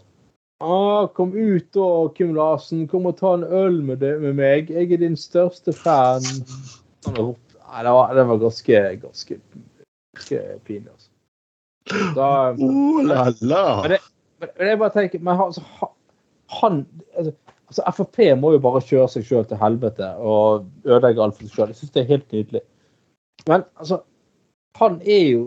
[0.64, 2.87] Ah, kom ut da, Kim Larsen.
[2.90, 4.72] Kom og ta en øl med, det, med meg.
[4.74, 6.24] Jeg er din største fan.
[7.07, 7.59] Han ropte.
[7.68, 9.37] Nei, det var, det var ganske, ganske,
[10.16, 11.11] ganske pinlig, altså.
[12.16, 13.62] Da, Oh la la.
[13.85, 14.01] Men det-
[14.40, 15.94] men men jeg bare tenker men han, altså, han-
[16.61, 17.33] han altså,
[17.68, 21.55] altså, Frp må jo bare kjøre seg sjøl til helvete og ødelegge alt for seg
[21.57, 21.72] sjøl.
[21.72, 22.61] Jeg syns det er helt nydelig.
[23.48, 24.01] Men altså,
[24.79, 25.47] han er jo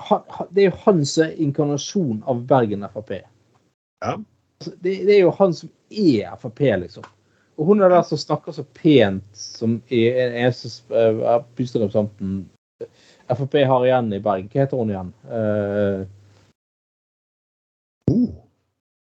[0.00, 3.10] han, Det er jo hans inkarnasjon av Bergen Frp.
[4.00, 4.14] Ja.
[4.16, 7.04] Altså, det, det er jo han som er Frp, liksom.
[7.60, 12.48] Og hun er der som snakker så pent, som er en eneste uh, bystyrerepresentanten
[13.28, 14.48] Frp har igjen i Bergen.
[14.48, 15.12] Hva heter hun igjen?
[15.28, 16.06] Uh,
[18.10, 18.28] uh.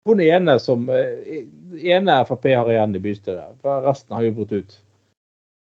[0.07, 1.43] hun ene som eh,
[1.91, 3.59] ene Frp har igjen i bystyret.
[3.83, 4.77] Resten har jo brutt ut.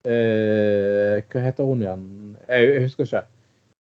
[0.10, 2.08] Eh, hva heter hun igjen?
[2.48, 3.24] Jeg, jeg husker ikke.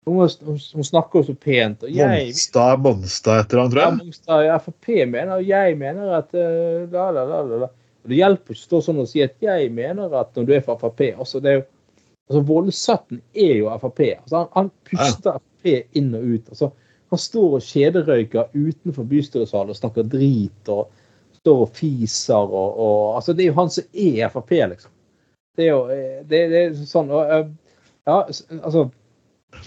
[0.05, 1.83] Hun, hun, hun snakker jo så pent.
[1.85, 4.49] Og jeg, Monstad, Monstad et han, tror tror ja, jeg.
[4.49, 7.69] Ja, Frp mener, og jeg mener at uh, la, la, la, la.
[8.03, 10.55] Og Det hjelper ikke å stå sånn og si at jeg mener at når du
[10.57, 11.63] er fra Frp altså det er jo,
[12.27, 14.01] altså Voldsøtten er jo Frp.
[14.17, 16.49] Altså han, han puster Frp inn og ut.
[16.51, 16.73] altså
[17.13, 20.91] Han står og kjederøyker utenfor bystyresalen og snakker drit og
[21.39, 24.91] står og fiser og, og altså Det er jo han som er Frp, liksom.
[25.55, 27.47] Det er jo eh, det, det er sånn og, eh,
[28.03, 28.19] Ja,
[28.59, 28.89] altså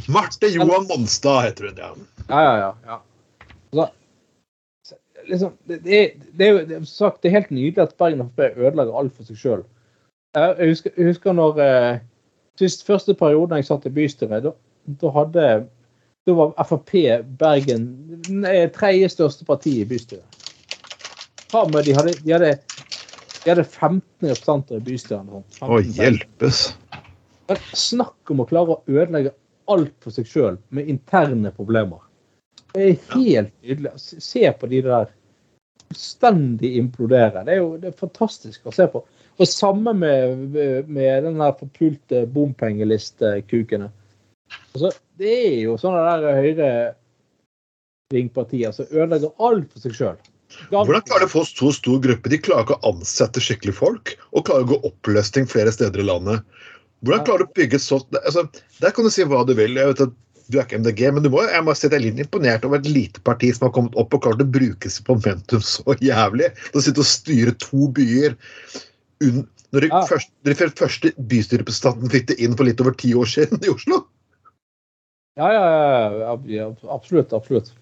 [0.09, 1.92] Marte Johan Monstad heter hun, ja.
[2.29, 2.72] Ja, ja, ja.
[2.87, 2.99] ja.
[3.72, 3.87] Altså,
[4.87, 6.03] så- liksom, det, det,
[6.38, 9.25] det er jo det sagt, det er helt nydelig at Bergen FB ødelegger alt for
[9.29, 9.64] seg sjøl.
[10.37, 11.99] Jeg jeg husker når eh,
[12.59, 15.46] sist første perioden jeg satt i bystyret, da, hadde
[16.27, 16.92] da var Frp
[17.38, 17.85] Bergen
[18.75, 20.25] tredje største parti i bystyret.
[21.53, 21.57] De
[21.94, 22.59] hadde, de hadde,
[23.44, 25.31] de hadde 15 representanter i bystyret.
[25.31, 25.92] Å 15.
[25.94, 26.62] hjelpes.
[27.46, 29.31] Men snakk om å klare å ødelegge
[29.72, 32.00] alt for seg sjøl med interne problemer.
[32.74, 33.92] Det er helt nydelig.
[33.98, 35.07] Se- på de der
[35.87, 37.44] fullstendig implodere.
[37.46, 38.98] Det er jo det er fantastisk å se på.
[39.37, 40.37] Og samme med,
[40.88, 43.90] med den der forpulte bompengelistekukene.
[44.74, 44.88] Altså,
[45.20, 50.18] det er jo sånne der høyrevingpartier som ødelegger alt for seg sjøl.
[50.70, 52.31] Hvordan klarer de å få så stor gruppe?
[52.31, 56.07] De klarer ikke å ansette skikkelig folk, og klarer å gå oppløsning flere steder i
[56.07, 56.38] landet.
[57.06, 58.46] Hvordan klarer du å bygge sånt altså,
[58.82, 59.78] Der kan du si hva du vil.
[59.78, 60.14] Jeg vet at
[60.46, 62.66] Du er ikke MDG, men du må, jeg må si at jeg er litt imponert
[62.66, 65.96] over et lite parti som har kommet opp og klart å bruke sitt momentum så
[65.98, 66.52] jævlig.
[66.68, 68.36] Til Å sitte og styre to byer
[69.74, 70.04] når Ja.
[70.06, 74.04] først, de første bystyrerepresentanten fikk det inn for litt over ti år siden i Oslo.
[75.36, 77.32] Ja, ja, ja, ja, absolutt.
[77.36, 77.72] Absolutt.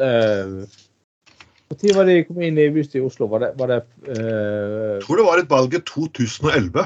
[0.00, 0.66] Når
[1.70, 3.30] uh, var det de kom inn i bystyret i Oslo?
[3.32, 3.78] Var det, var det
[4.10, 4.98] uh...
[4.98, 6.84] Jeg tror det var et valg i 2011.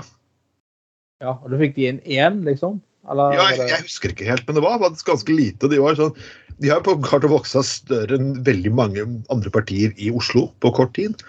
[1.23, 2.81] Ja, og du fikk de inn én, liksom?
[3.11, 5.71] Eller Ja, jeg, jeg husker ikke helt, men det var faktisk ganske lite.
[5.71, 6.15] De var sånn,
[6.63, 10.73] de har på klart å vokse større enn veldig mange andre partier i Oslo på
[10.77, 11.21] kort tid.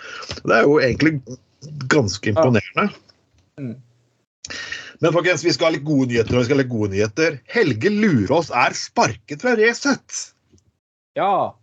[0.42, 1.20] Det er jo egentlig
[1.92, 2.88] ganske imponerende.
[3.60, 3.76] Mm.
[5.04, 6.36] Men folkens, vi skal ha litt gode nyheter.
[6.36, 7.38] og vi skal ha litt gode nyheter.
[7.52, 10.22] Helge Lurås er sparket fra Resett.
[11.20, 11.56] Ja.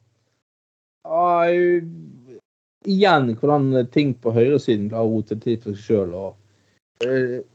[1.02, 1.48] Ah,
[2.86, 6.36] igjen hvordan ting på høyresiden klarer å rote til for seg sjøl og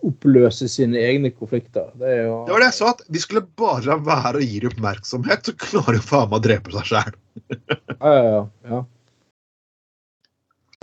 [0.07, 1.89] oppløse sine egne konflikter.
[1.99, 4.61] Det jo Det var det jeg sa, at de skulle bare la være å gi
[4.63, 7.17] dem oppmerksomhet, så klarer de faen meg å drepe seg sjæl.
[7.97, 8.79] Ja, ja, ja.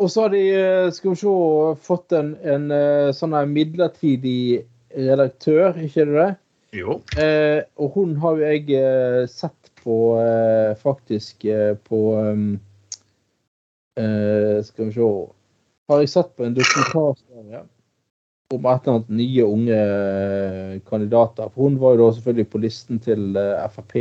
[0.02, 1.34] Og så har de, eh, skal vi se,
[1.86, 6.30] fått en, en eh, sånn midlertidig redaktør, ikke det det?
[6.74, 6.98] Jo.
[7.20, 12.48] Eh, og hun har jo jeg eh, sett på eh, faktisk eh, på um,
[14.00, 15.10] eh, Skal vi se
[15.88, 17.62] Har jeg sett på en dokumentarserie
[18.52, 21.50] om et eller annet nye, unge eh, kandidater.
[21.54, 23.96] For hun var jo da selvfølgelig på listen til eh, Frp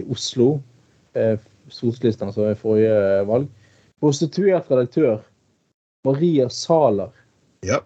[0.00, 0.54] i Oslo.
[1.14, 1.36] Eh,
[1.68, 3.48] Stortingslisten, altså i forrige valg.
[4.02, 5.20] Prostituert redaktør
[6.04, 7.12] Maria Saler.
[7.62, 7.78] Ja.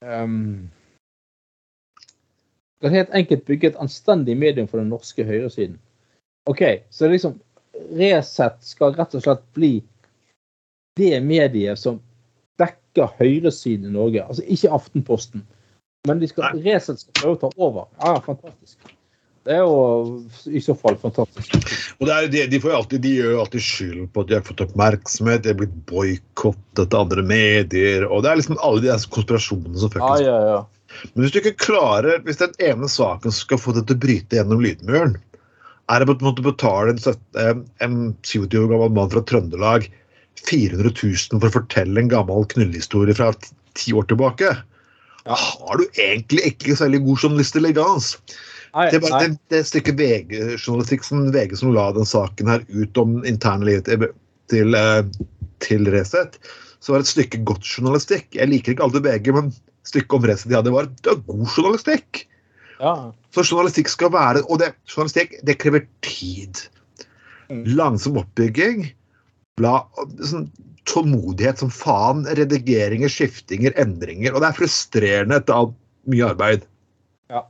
[0.00, 0.70] Um,
[2.80, 5.76] kan helt enkelt bygge et anstendig medium for den norske høyresiden.
[6.48, 7.36] OK, så liksom
[7.96, 9.74] Resett skal rett og slett bli
[10.98, 12.00] det mediet som
[12.96, 14.24] dekker høyresiden i Norge.
[14.26, 15.44] Altså ikke Aftenposten,
[16.08, 17.86] men de skal, Resett skal prøve å ta over.
[18.00, 18.96] Ja, fantastisk.
[19.48, 20.18] Det er jo
[20.52, 21.54] i så fall fantastisk.
[21.96, 24.28] Og det er, jo det, de, får alltid, de gjør jo alltid skyld på at
[24.28, 28.04] de har fått oppmerksomhet, de er blitt boikottet av andre medier.
[28.04, 30.60] og Det er liksom alle de der konspirasjonene som Ja, fuckings ja, ja.
[31.14, 34.02] Men hvis du ikke klarer, hvis den ene saken som skal få deg til å
[34.04, 35.16] bryte gjennom lydmuren,
[35.90, 39.88] er å måtte betale en, søt- en en 27 år gammel mann fra Trøndelag
[40.48, 43.32] 400 000 for å fortelle en gammel knullehistorie fra
[43.78, 44.54] ti- år tilbake,
[45.26, 45.36] Ja.
[45.36, 48.14] har du egentlig ikke særlig god journalist elegans.
[48.74, 52.96] Nei, Det, var, det, det stykket VG-journalistikk som VG som la den saken her ut
[53.02, 54.06] om interne livet til,
[54.48, 55.02] til, eh,
[55.60, 56.38] til Resett,
[56.80, 58.30] så var det et stykke godt journalistikk.
[58.38, 59.50] Jeg liker ikke alltid VG, men
[59.84, 62.24] stykket om Resett de hadde, var det var god journalistikk.
[62.80, 62.94] Ja.
[63.34, 66.62] Så journalistikk skal være Og det, journalistikk det krever tid.
[67.50, 67.64] Mm.
[67.76, 68.86] Langsom oppbygging.
[69.58, 69.86] Bla,
[70.24, 70.46] sånn,
[70.88, 72.24] tålmodighet som faen.
[72.38, 74.34] Redigeringer, skiftinger, endringer.
[74.34, 75.74] Og det er frustrerende etter alt
[76.10, 76.64] mye arbeid.
[77.30, 77.42] Ja.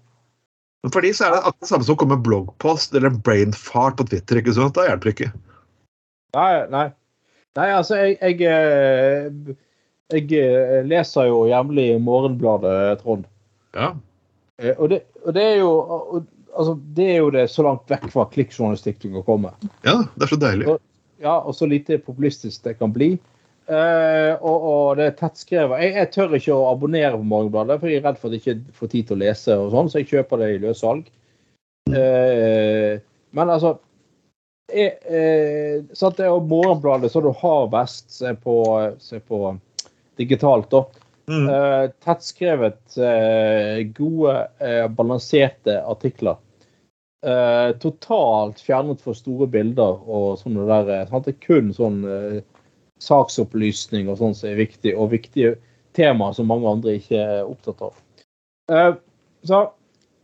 [0.82, 3.12] Men for de så er det akkurat det samme som å komme med bloggpost eller
[3.12, 4.40] en brain fart på Twitter.
[4.40, 4.74] ikke sant?
[4.78, 5.32] Da hjelper det ikke.
[6.36, 6.86] Nei, nei.
[7.58, 9.54] Nei, altså, jeg, jeg, eh,
[10.14, 13.24] jeg eh, leser jo jevnlig Morgenbladet, Trond.
[13.74, 13.92] Ja.
[14.62, 17.86] Eh, Og det, og det er jo og- altså, det er jo det så langt
[17.90, 19.50] vekk fra klikkjournalistikk du kan komme.
[19.84, 20.78] ja, det er så deilig.
[21.20, 23.14] Ja, og så lite populistisk det kan bli.
[23.70, 25.82] Uh, og, og det er tettskrevet.
[25.84, 28.42] Jeg, jeg tør ikke å abonnere på Morgenbladet, for jeg er redd for at jeg
[28.42, 31.04] ikke får tid til å lese, og sånn, så jeg kjøper det i løssalg.
[31.90, 32.98] Uh,
[33.36, 33.76] men altså
[34.70, 38.56] jeg, uh, sant, Det er Morgenbladet så du har best, se på,
[39.02, 39.54] se på
[40.18, 40.82] digitalt, da.
[40.86, 46.36] Uh, Eh, tettskrevet, eh, gode, eh, balanserte artikler.
[47.20, 50.88] Eh, totalt fjernet for store bilder og sånne der.
[51.02, 51.26] eh, Sant?
[51.28, 52.38] Det er kun sånn eh,
[53.00, 55.58] saksopplysning og sånn som er viktig, og viktige
[55.92, 57.98] temaer som mange andre ikke er opptatt av.
[58.72, 58.94] Eh,
[59.44, 59.60] så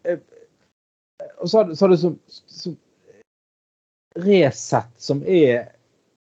[0.08, 0.18] eh,
[1.40, 2.76] og så, så er det som, som
[4.16, 5.72] Resett, som er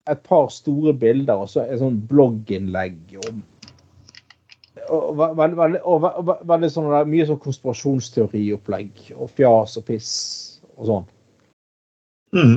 [0.07, 3.43] et par store bilder, og så er sånn blogginnlegg om
[4.91, 10.09] og veldig, og ve- ve- veldig sånn mye sånn konspirasjonsteoriopplegg og fjas og piss
[10.83, 11.05] og sånn.
[12.33, 12.55] Mm.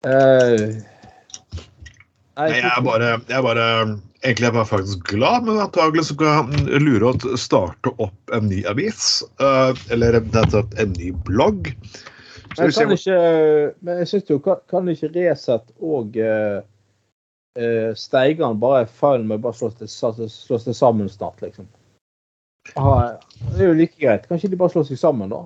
[0.00, 0.78] Uh,
[2.38, 3.64] Nei, jeg er bare, jeg er bare
[4.20, 8.34] Egentlig er jeg bare faktisk glad, men antakelig så kan jeg lure å starte opp
[8.36, 9.22] en ny avis.
[9.40, 11.70] Uh, eller en ny blogg.
[12.52, 13.20] Så Men ser kan ikke,
[13.80, 16.60] men jeg synes jo, kan, kan ikke Resett og uh,
[17.96, 21.68] Steigan bare feil med bare slås det, slås det sammen snart, liksom?
[22.76, 22.94] Ha,
[23.56, 24.28] det er jo like greit.
[24.28, 25.44] Kanskje de bare slår seg sammen, da?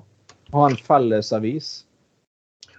[0.53, 1.69] Ha en felles avis?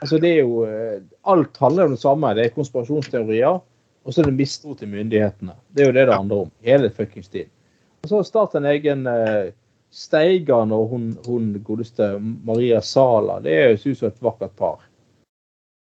[0.01, 2.33] Altså, det er jo eh, Alt handler om det samme.
[2.37, 3.61] Det er konspirasjonsteorier,
[4.07, 5.57] og så er det mistro til myndighetene.
[5.73, 6.51] Det er jo det det handler om.
[6.67, 7.53] Hele fuckings tiden.
[8.05, 9.49] Og så start en egen uh,
[9.91, 13.41] Steigan og hun, hun godeste Maria Sala.
[13.43, 14.85] Det er jo synes jeg et vakkert par.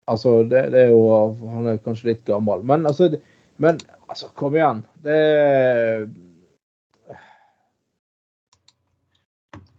[0.09, 1.05] Altså, det, det er jo
[1.51, 3.09] Han er kanskje litt gammel, men altså
[3.57, 4.81] Men altså, kom igjen.
[5.03, 5.19] Det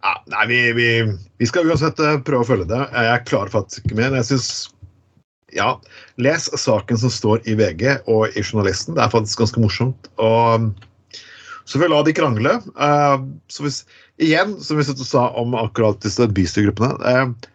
[0.07, 0.89] Ja, nei, vi, vi,
[1.37, 2.79] vi skal uansett eh, prøve å følge det.
[2.95, 4.13] Jeg er klar faktisk ikke mer.
[4.15, 4.51] Jeg synes,
[5.51, 5.73] ja,
[6.15, 8.95] Les saken som står i VG og i Journalisten.
[8.95, 10.07] Det er faktisk ganske morsomt.
[10.15, 10.69] Og
[11.67, 12.55] så får vi la de krangle.
[12.87, 13.17] Eh,
[13.51, 13.81] så hvis,
[14.23, 17.51] igjen, som vi sa om akkurat disse bystyregruppene eh,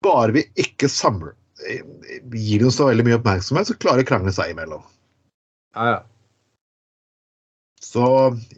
[0.00, 4.32] Bare vi ikke samler gir dem så veldig mye oppmerksomhet, så klarer de å krangle
[4.32, 4.80] seg imellom.
[5.76, 5.98] Ja, ja.
[7.84, 8.06] Så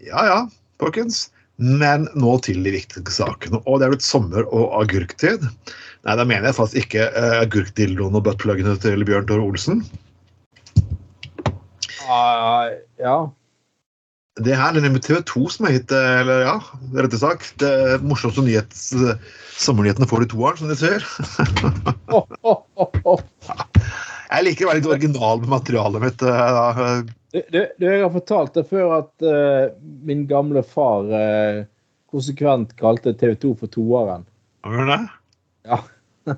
[0.07, 0.41] ja ja,
[0.79, 1.32] folkens.
[1.63, 3.61] Men nå til de viktige sakene.
[3.67, 5.45] Og det er blitt sommer- og agurktid.
[6.03, 9.85] Nei, da mener jeg faktisk ikke uh, agurkdildoen og buttpluggene til Bjørn Tore Olsen.
[12.03, 13.21] Uh, ja.
[14.41, 16.55] Det her er nemlig TV 2 som har gitt eh, eller ja,
[16.97, 19.19] rette sak, det morsomste nyhets, eh,
[19.61, 21.05] sommernyhetene får de toeren, som de ser.
[22.13, 23.21] Oh, oh, oh, oh.
[24.33, 26.25] Jeg liker å være litt original med materialet mitt.
[26.25, 26.89] eh, da.
[27.33, 29.71] Du, du, du, jeg har fortalt det før at uh,
[30.05, 31.63] min gamle far uh,
[32.13, 34.27] konsekvent kalte TV 2 for toeren.
[34.69, 34.99] Gjør det?
[35.71, 35.79] Ja.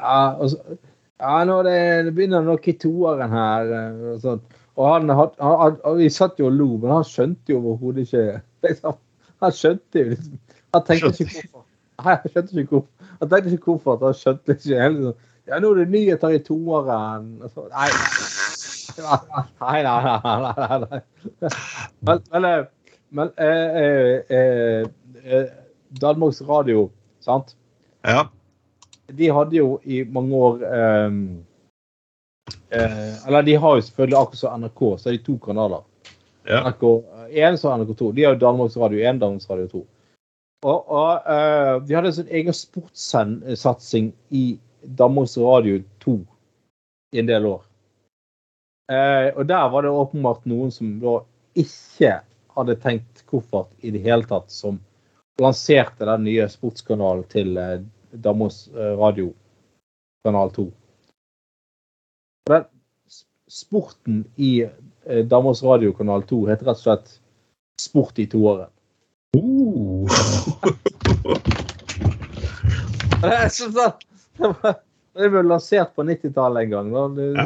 [0.00, 0.76] ja, så,
[1.20, 1.74] ja nå det,
[2.06, 3.72] det begynner nok i toeren her.
[3.74, 4.44] eh, Og,
[4.78, 8.06] og han, had- han, han, Vi satt jo og lo, men han skjønte jo overhodet
[8.06, 8.22] ikke
[8.68, 8.96] liksom,
[9.42, 10.38] Han skjønte jo liksom
[10.76, 11.66] Han tenkte ikke hvorfor.
[12.06, 13.10] Nei, han skjønte ikke hvorfor.
[13.20, 13.98] Han tenkte ikke hvorfor.
[13.98, 15.18] at Han skjønte ikke helt sånn
[15.50, 17.28] Ja, nå er det nyheter i toeren.
[17.50, 17.90] så- Nei,
[19.04, 20.00] nei, nei.
[20.58, 21.00] nei, nei.
[22.00, 22.64] Men, men, eh,
[23.10, 24.88] men eh, eh, eh,
[25.24, 25.46] eh,
[26.00, 26.88] Danmarks Radio,
[27.20, 27.56] sant?
[28.06, 28.28] Ja.
[29.12, 31.22] de hadde jo i mange år ehm,
[32.70, 35.82] eh, Eller de har jo selvfølgelig akkurat som NRK, så er de to kanaler.
[36.46, 36.62] Ja.
[36.68, 36.84] NRK
[37.30, 38.12] 1 så NRK 2.
[38.12, 39.86] De har jo Danmarks Radio 1, Danmarks Radio 2.
[40.64, 44.44] Og, og eh, de hadde en sånn egen sportssatsing i
[44.98, 46.18] Danmarks Radio 2
[47.14, 47.62] i en del år.
[48.90, 51.20] Eh, og der var det åpenbart noen som da
[51.58, 52.16] ikke
[52.56, 54.80] hadde tenkt koffert i det hele tatt, som
[55.40, 57.76] lanserte den nye sportskanalen til eh,
[58.10, 59.30] Damos eh, Radio,
[60.26, 60.66] kanal 2.
[62.48, 62.66] Og Den
[63.50, 67.16] sporten i eh, Damos Radio, kanal 2, heter rett og slett
[67.80, 68.68] Sport i toåren.
[69.38, 70.04] Uh.
[73.20, 74.04] Det er sånn at-
[75.20, 76.90] det ble lansert på 90-tallet en gang.
[76.92, 77.02] Da.
[77.16, 77.44] Det, Ja.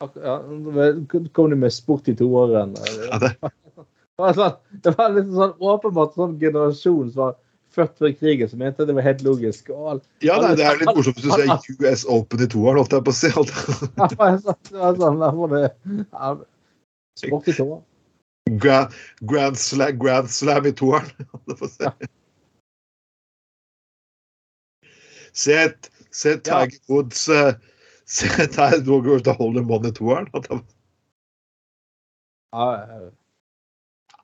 [0.00, 0.36] Ja,
[1.36, 2.76] kom de med Sport i toåren.
[3.10, 3.34] Ja, det,
[4.18, 7.36] Det var, sånn, litt sånn åpenbart sånn generasjon som var
[7.74, 9.70] født før krigen, som mente det var helt logisk.
[9.70, 10.04] Og alt.
[10.26, 13.06] ja, nei, det er litt morsomt hvis du ser US Open i toeren, holdt jeg
[13.06, 13.30] på å si.
[13.38, 13.52] Alt.
[14.00, 15.62] Det var sånn, det var sånn der var det,
[16.00, 16.32] ja,
[17.22, 17.84] Sport i toåren.
[18.64, 18.98] Grand,
[19.30, 21.10] grand, slam, grand Slam i toeren.
[21.34, 22.12] holdt jeg på å si.
[25.38, 25.58] Se,
[26.10, 27.52] se Tiger Woods eh,
[28.08, 30.28] Tiger Woods til Hold in One i toeren.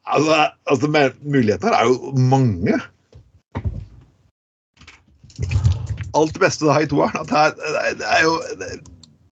[0.05, 0.39] Altså,
[0.71, 0.89] altså
[1.23, 2.79] mulighetene her er jo mange.
[6.15, 7.27] Alt det beste da i toeren.
[7.29, 8.73] Det er- det er jo det,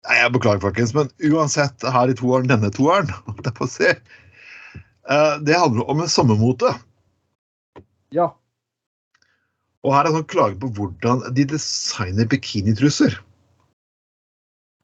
[0.07, 3.09] Nei, Jeg beklager, folkens, men uansett her i toeren, denne toeren,
[3.43, 6.69] det, si, eh, det handler om en sommermote.
[8.15, 8.29] ja.
[9.83, 13.13] Og her er sånn klage på hvordan de designer bikinitruser.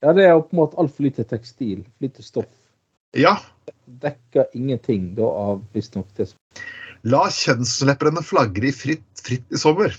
[0.03, 1.81] Ja, det er jo på altfor lite tekstil.
[1.87, 2.51] For lite stoff.
[3.15, 3.37] Ja,
[4.03, 6.39] Dekker ingenting da av visstnok det som
[7.03, 9.95] la kjønnslepperne flagre i fritt, fritt i sommer.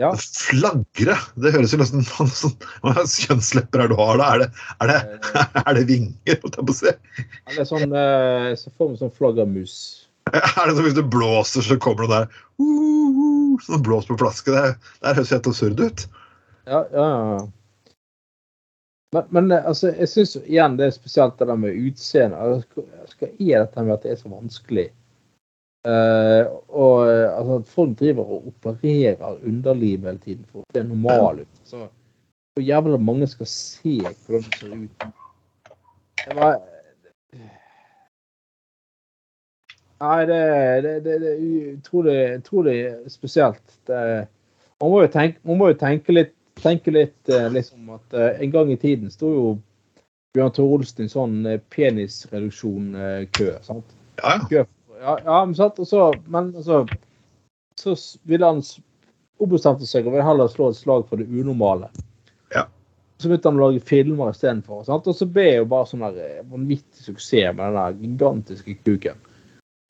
[0.00, 0.12] Ja.
[0.16, 1.18] Flagre?
[1.36, 4.28] Det høres jo nesten sånn Hva slags kjønnslepper er det du har da?
[4.32, 4.46] Er det,
[4.80, 5.00] er det,
[5.36, 6.94] eh, er det vinger, holdt jeg på å si?
[7.50, 9.74] Eller sånn eh, Så får vi sånn flaggermus.
[10.32, 12.28] Er det som hvis du blåser, så kommer det der
[12.62, 14.54] uh, uh, Sånn blås på flaske.
[14.54, 16.06] Det, det høres helt absurd ut.
[16.70, 17.42] Ja, ja, ja.
[19.12, 22.38] Men, men eh, altså, jeg syns igjen det er spesielt det der med utseende.
[22.38, 22.84] Altså,
[23.20, 24.88] Hva er dette med at det er så vanskelig?
[25.82, 30.84] Uh, og eh, altså, at folk driver og opererer underlivet hele tiden for å det
[30.84, 31.58] er normalt ut.
[31.66, 31.88] Så
[32.52, 33.96] hvor jævla mange skal se
[34.26, 35.04] hvordan det ser ut.
[36.26, 36.60] Det var
[40.02, 40.38] Nei, det,
[40.82, 42.76] det, det, det er utrolig, utrolig
[43.08, 43.62] spesielt.
[43.86, 43.98] Det,
[44.82, 48.52] man må jo tenke, må jo tenke litt, tenke litt eh, liksom at eh, en
[48.54, 49.46] gang i tiden sto jo
[50.32, 53.48] Bjørn Tore Olsen i sånn eh, penisreduksjon-kø.
[53.66, 53.98] sant?
[54.22, 54.64] Ja, ja.
[55.02, 56.84] Ja, ja, men sant, og så, men altså
[57.80, 57.96] Så
[58.28, 58.60] ville han
[59.42, 61.88] ombestemte seg og ville heller slå et slag for det unormale.
[62.54, 62.68] Ja.
[63.18, 64.84] Så begynte han å lage filmer istedenfor.
[64.86, 69.18] Og så ble jo bare sånn der vanvittig suksess med den der gigantiske kuken.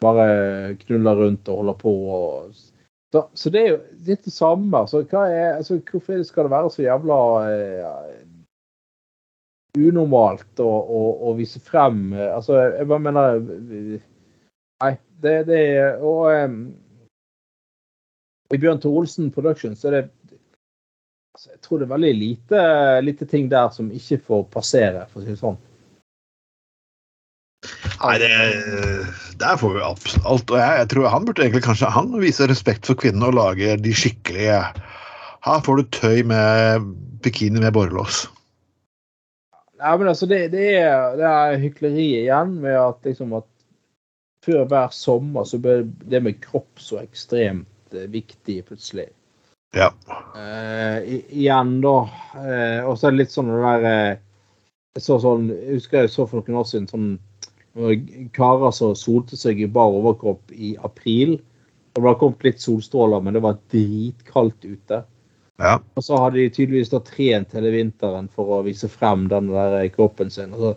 [0.01, 1.93] Bare knuller rundt og holder på.
[2.17, 2.72] og
[3.12, 4.87] så, så det er jo litt det samme.
[4.88, 7.18] Så hva er, altså, hvorfor skal det være så jævla
[7.51, 8.22] eh,
[9.79, 13.38] unormalt å, å, å vise frem Altså, jeg bare mener
[14.83, 14.90] Nei,
[15.25, 16.58] det, det er Og um,
[18.52, 20.02] i Bjørn Tore Olsen Productions er det
[21.33, 22.65] altså, Jeg tror det er veldig lite,
[23.04, 25.56] lite ting der som ikke får passere, for å si det sånn.
[28.03, 28.31] Nei, det,
[29.38, 30.09] der får vi alt.
[30.27, 33.77] Og jeg, jeg tror han burde egentlig kanskje han vise respekt for kvinnene og lage
[33.79, 34.59] de skikkelige
[35.42, 36.88] Her får du tøy med
[37.23, 38.25] bikini med borrelås.
[39.83, 43.48] Nei, men altså, det, det, er, det er hykleri igjen med at liksom at
[44.42, 45.81] før hver sommer så ble
[46.11, 49.09] det med kropp så ekstremt eh, viktig plutselig.
[49.75, 49.92] Ja.
[50.38, 50.98] Eh,
[51.31, 51.96] igjen, da.
[52.37, 54.23] Eh, og så er det litt sånn det der eh,
[55.00, 57.13] så sånn, jeg husker jeg så for noen år siden sånn
[58.37, 61.38] karer som solte seg i bar overkropp i april.
[61.92, 65.02] Det var kommet litt solstråler, men det var dritkaldt ute.
[65.60, 65.79] Ja.
[65.94, 69.88] Og så hadde de tydeligvis da trent hele vinteren for å vise frem den der
[69.94, 70.54] kroppen sin.
[70.56, 70.73] Og så,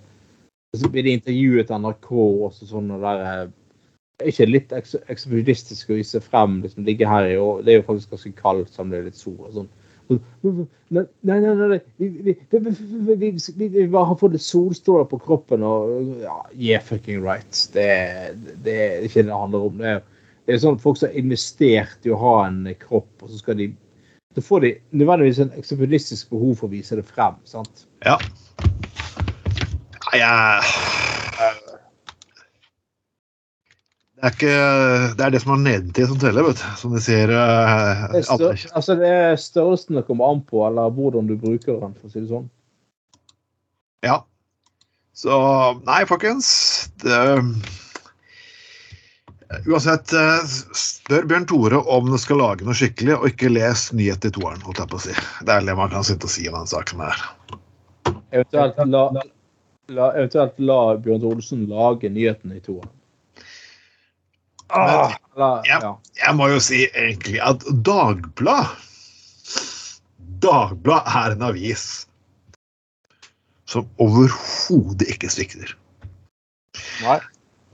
[0.75, 2.09] så ble de intervjuet av NRK
[2.49, 3.45] også sånn og der eh,
[4.23, 7.63] Er ikke litt eks- ekspedistisk å vise frem liksom ligge her i år?
[7.63, 9.71] Det er jo faktisk ganske kaldt som det er litt sol og sånn.
[10.09, 11.79] Nei, nei, nei.
[11.97, 17.57] Vi, vi, vi, vi, har fått litt solstråler på kroppen og ja, Yeah, fucking right.
[17.73, 17.87] Det,
[18.65, 19.81] det er ikke det det handler om.
[19.81, 20.03] Det er,
[20.45, 23.59] det er sånn folk som har investert i å ha en kropp, og så skal
[23.61, 23.71] de
[24.35, 27.37] så får de nødvendigvis en eksempelistisk behov for å vise det frem.
[27.47, 27.85] sant?
[28.03, 28.19] ja.
[30.15, 31.04] Jeg
[34.15, 34.51] Det er ikke
[35.19, 36.67] Det er det som er nedentil som teller, vet du.
[36.79, 37.31] Som de sier.
[37.35, 41.35] eh, Det er, stør, altså det er størrelsen det kommer an på, eller hvordan du
[41.35, 41.93] bruker den.
[41.99, 42.47] for å si det sånn.
[44.05, 44.21] Ja.
[45.15, 45.35] Så
[45.87, 46.47] nei, folkens.
[47.03, 47.19] Det,
[49.69, 54.25] uansett, eh, spør Bjørn Tore om du skal lage noe skikkelig, og ikke les nyhet
[54.27, 55.15] i toeren, holdt jeg på å si.
[55.45, 57.23] Det er det man kan sitte og si om den saken her.
[58.35, 59.05] Eventuelt la,
[59.95, 62.91] la, eventuelt la Bjørn Olsen lage nyhetene i toeren.
[64.73, 65.79] Men ja.
[66.17, 68.71] jeg må jo si egentlig at Dagblad
[70.41, 72.05] Dagblad er en avis
[73.69, 75.71] som overhodet ikke svikter.
[77.01, 77.17] Nei.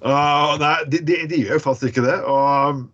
[0.01, 2.15] Uh, nei, de, de, de gjør faktisk ikke det.
[2.25, 2.85] Og,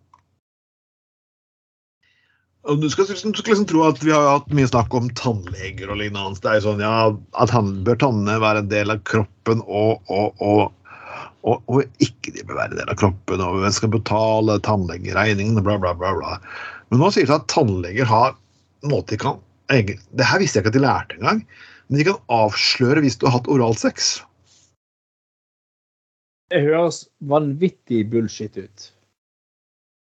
[2.68, 5.94] og du, skal, du skal liksom tro at vi har hatt mye snakk om tannleger
[5.94, 6.42] og lignende.
[6.42, 6.96] Det er jo sånn, ja,
[7.40, 10.74] at han bør tannene være en del av kroppen, og, og, og,
[11.48, 13.44] og, og ikke de bør være en del av kroppen.
[13.44, 16.14] Og hvem skal betale tannlegeregningene, bla, bla, bla.
[16.18, 16.38] bla.
[16.92, 18.36] Men nå sier det at tannleger har
[18.88, 21.42] måte de kan Det her visste jeg ikke at de lærte engang.
[21.88, 24.18] Men de kan avsløre hvis du har hatt oralsex.
[26.52, 28.92] Det høres vanvittig bullshit ut.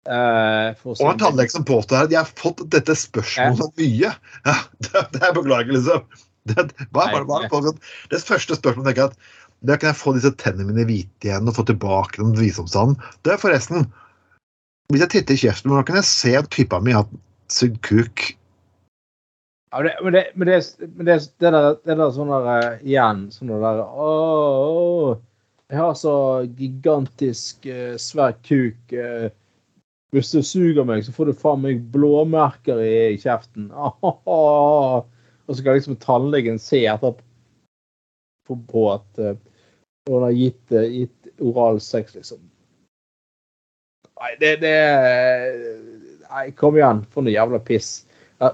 [0.07, 4.13] Si Og en tannlege som påstår at de har fått dette spørsmålet mye.
[4.47, 6.05] Ja, det, det er beklagelig, liksom.
[6.47, 6.63] Det,
[6.95, 7.73] bare, bare, bare,
[8.13, 9.33] det første spørsmålet tenker jeg at
[9.67, 12.99] det kan jeg få disse tennene mine hvite igjen og få tilbake den visdomstanden.
[13.27, 13.89] Det er forresten
[14.93, 17.09] Hvis jeg titter i kjeften, hvordan kan jeg se at pippa mi har
[17.51, 18.23] sugd kuk?
[19.75, 20.59] Ja, men det, men det, men det,
[20.95, 25.17] men det, det der, det der sånn der eh, igjen sånn der Åh,
[25.73, 26.15] jeg har så
[26.55, 28.95] gigantisk eh, svær kuk.
[28.95, 29.27] eh,
[30.15, 33.73] hvis du suger meg, så får du faen meg blåmerker i kjeften.
[33.75, 39.19] Og så kan liksom tannlegen se etterpå på, at
[40.07, 42.39] uh, hun har gitt, eh, gitt oral sex, liksom.
[44.21, 44.77] Nei, det, det
[46.31, 47.05] Nei, kom igjen.
[47.13, 48.07] For noe jævla piss.
[48.41, 48.53] Ja,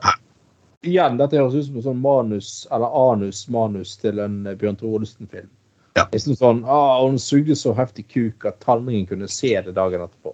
[0.83, 5.01] igjen, dette høres ut som en sånn manus, eller anus-manus til en eh, Bjørn Tore
[5.01, 5.51] Olsen-film.
[5.99, 6.07] Ja.
[6.13, 10.33] Liksom sånn ah, Hun sugde så heftig kuk at tanningen kunne se det dagen etterpå.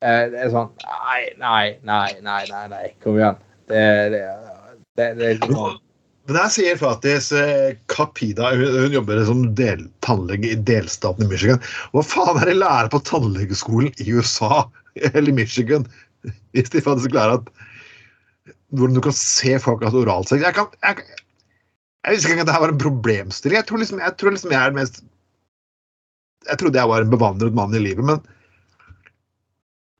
[0.00, 2.86] Eh, det er sånn Nei, nei, nei, nei, nei, nei.
[3.04, 3.36] kom igjen.
[3.68, 3.84] Det,
[4.14, 4.22] det,
[4.96, 5.78] det, det er
[6.28, 6.34] sånn.
[6.34, 11.62] Men her sier faktisk eh, Kapida hun, jobber som del, tannlege i delstaten i Michigan.
[11.92, 14.66] Hva faen er det lærer på tannlegeskolen i USA
[15.14, 15.88] eller Michigan
[16.52, 17.50] hvis de faktisk lærer at
[18.76, 20.42] hvordan du kan se folk har oralsex?
[20.44, 21.04] Jeg, kan, jeg,
[22.04, 23.56] jeg visste ikke at det her var en problemstilling.
[23.56, 25.00] Jeg tror liksom jeg, tror liksom jeg er den mest
[26.48, 28.20] Jeg trodde jeg var en bevandret mann i livet, men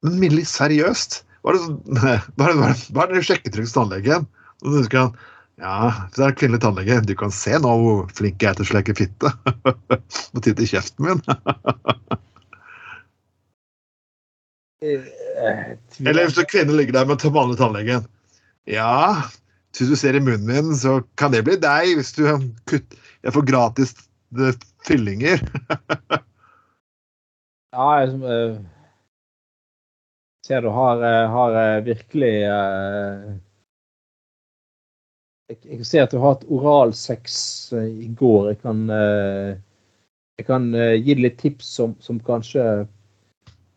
[0.06, 1.24] men Millie, seriøst?
[1.42, 4.28] Hva er det, sånn, hva er sjekketrykk hos tannlegen?
[4.62, 5.16] Og så husker han,
[5.58, 5.78] ja,
[6.14, 7.00] det er kvinnelig tannlege.
[7.06, 9.32] Du kan se nå hvor flink jeg er til å sleke fitte.
[10.32, 11.20] Må titte i kjeften min.
[14.78, 18.06] Eller hvis du kvinne ligger der med den vanlige tannlegen.
[18.70, 19.26] Ja,
[19.74, 22.22] hvis du ser i munnen min, så kan det bli deg hvis du
[22.68, 23.94] kutter jeg får gratis
[24.38, 24.54] eh,
[24.86, 25.44] fyllinger.
[27.68, 28.54] Ja, jeg som, eh,
[30.46, 32.30] ser du har, eh, har virkelig
[35.48, 37.40] jeg, jeg ser at du har hatt oralsex
[37.76, 38.52] eh, i går.
[38.52, 39.56] Jeg kan, eh,
[40.40, 42.64] jeg kan eh, gi deg litt tips som, som kanskje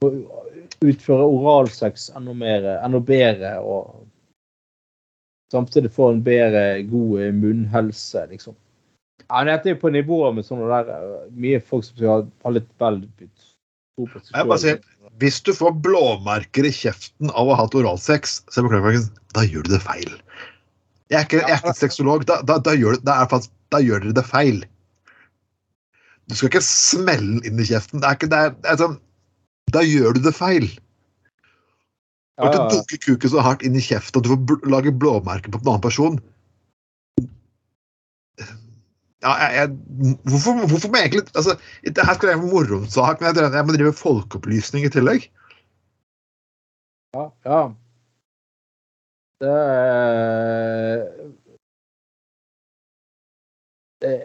[0.01, 0.47] utfører
[0.82, 3.99] utføre oralsex enda, mer, enda bedre og
[5.53, 8.55] samtidig få en bedre, god munnhelse, liksom.
[9.28, 10.89] Ja, dette er på nivå med sånne der
[11.38, 13.03] mye folk som skal ha litt vel
[15.22, 19.05] Hvis du får blåmerker i kjeften av å ha hatt oralsex, så beklager jeg,
[19.38, 20.17] da gjør du det feil.
[21.12, 22.24] Jeg er ikke, jeg er ikke sexolog.
[22.28, 24.62] Da, da, da, gjør, da, er faktisk, da gjør dere det feil.
[26.32, 27.99] Du skal ikke smelle den inn i kjeften.
[27.99, 28.95] Det er ikke, det er, sånn,
[29.76, 30.70] da gjør du det feil.
[32.39, 34.93] Du kan ikke dunke kuken så hardt inn i kjeften at du får bl lage
[34.95, 36.22] blåmerker på en annen person.
[39.22, 41.53] Ja, jeg, jeg, hvorfor, hvorfor må jeg egentlig altså,
[41.86, 45.28] Det her skal være en moromsak, men jeg, jeg må drive folkeopplysning i tillegg.
[47.14, 47.59] Ja, ja.
[49.42, 51.02] Det er
[54.02, 54.16] Det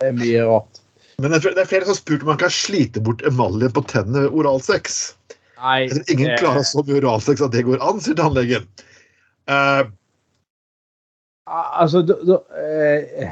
[0.00, 0.78] det er mye rart.
[1.20, 4.22] Men det er flere som har spurt om man kan slite bort emaljen på tennene
[4.24, 5.00] ved oralsex.
[5.60, 8.64] Nei, ingen det- klarer så mye oralsex at det går an, sier tannlegen.
[9.50, 9.90] Uh,
[11.50, 13.28] Altså, du, du, uh,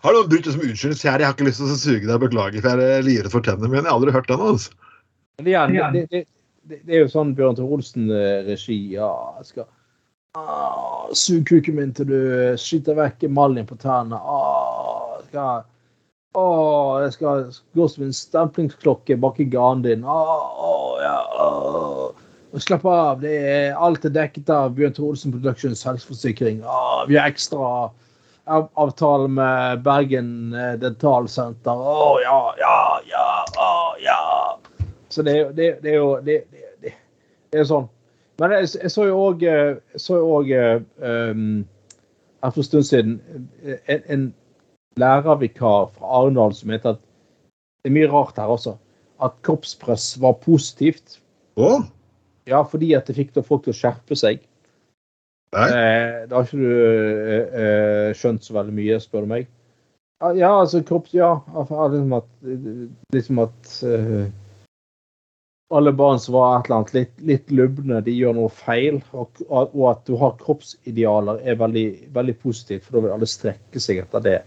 [0.00, 1.00] har noen brukt det som unnskyldning?
[1.04, 3.68] Jeg har ikke lyst til å suge deg, beklager, for jeg er livredd for tennene
[3.68, 3.82] mine.
[3.84, 4.40] Jeg har aldri hørt den.
[4.40, 4.72] altså.
[5.36, 6.22] Men det det, det,
[6.68, 8.78] det, det er jo sånn Bjørn Tore Olsen-regi.
[8.96, 9.66] Ja, jeg skal
[10.38, 12.20] ah, Sug kuken min til du
[12.60, 14.18] skyter vekk emaljen på tærne.
[14.20, 15.66] Ah, skal
[16.38, 16.42] Å,
[17.02, 20.04] jeg skal gå som en stemplingsklokke bak i ganen din.
[20.06, 22.26] Ah, å, ja, ah.
[22.58, 26.62] Slapp av, det er alt er dekket av Bjørn Tore Olsen Productions helseforsikring.
[26.66, 27.90] Ah, vi har ekstra
[28.50, 31.82] av- avtale med Bergen eh, Dentalsenter.
[31.82, 32.76] Å, ja, ja,
[33.10, 33.29] ja, ja.
[35.10, 36.44] Så det, det, det er jo det,
[36.82, 36.94] det,
[37.52, 37.88] er sånn.
[38.40, 41.64] Men jeg, jeg så jo òg um,
[42.40, 43.16] her for en stund siden
[43.62, 44.26] eh, en, en
[45.00, 47.02] lærervikar fra Arendal som heter at
[47.80, 48.74] Det er mye rart her også.
[49.24, 51.20] At kroppspress var positivt.
[51.56, 51.80] Oh.
[52.48, 54.42] Ja, fordi at det fikk da folk til å skjerpe seg.
[55.56, 55.66] Nei.
[55.66, 59.48] Eh, det har ikke du eh, eh, skjønt så veldig mye, spør du meg.
[60.20, 61.08] Ja, Ja, altså kropp...
[61.16, 61.32] Ja.
[61.56, 62.28] Liksom at,
[63.16, 64.28] liksom at eh,
[65.70, 68.98] alle barn som var et eller annet litt, litt lubne, de gjør noe feil.
[69.14, 73.82] Og, og at du har kroppsidealer er veldig, veldig positivt, for da vil alle strekke
[73.82, 74.38] seg etter det.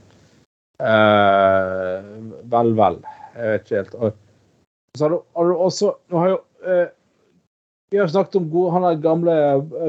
[0.84, 2.10] Eh,
[2.52, 3.00] vel, vel.
[3.38, 3.96] Jeg vet ikke helt.
[3.96, 4.20] Og,
[4.98, 6.36] så har du, har du også Nå har jo
[6.70, 6.90] eh,
[7.90, 9.38] Vi har snakket om god, han gamle,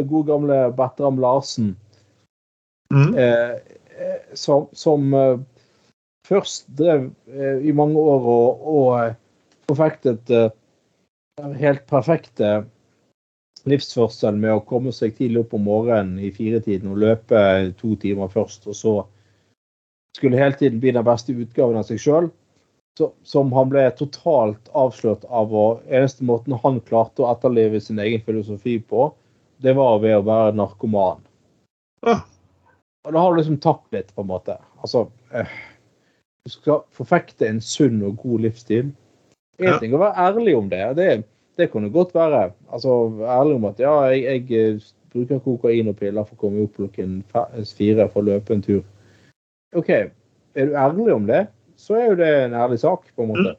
[0.08, 1.74] god gamle Bertram Larsen
[2.94, 3.10] mm.
[3.12, 3.50] eh,
[4.00, 5.42] eh, som, som eh,
[6.28, 10.32] først drev eh, i mange år og, og forfektet
[11.42, 12.64] helt perfekte
[13.64, 17.40] livsførselen med å komme seg tidlig opp om morgenen i firetiden og løpe
[17.80, 18.94] to timer først, og så
[20.14, 22.30] skulle hele tiden bli den beste utgaven av seg sjøl.
[23.26, 28.22] Som han ble totalt avslørt av og Eneste måten han klarte å etterleve sin egen
[28.22, 29.08] filosofi på,
[29.58, 31.24] det var ved å være narkoman.
[32.06, 34.54] Og da har du liksom tapt litt, på en måte.
[34.78, 35.50] Altså eh,
[36.46, 38.92] Du skal forfekte en sunn og god livsstil.
[39.62, 40.82] Én ting å være ærlig om det.
[40.98, 41.08] Det,
[41.60, 42.48] det kunne godt være.
[42.74, 46.64] Altså ærlig om at ja, jeg, jeg eh, bruker kokain og piller for å komme
[46.66, 48.82] opp klokken fe- fire for å løpe en tur.
[49.78, 51.44] OK, er du ærlig om det,
[51.78, 53.54] så er jo det en ærlig sak, på en måte.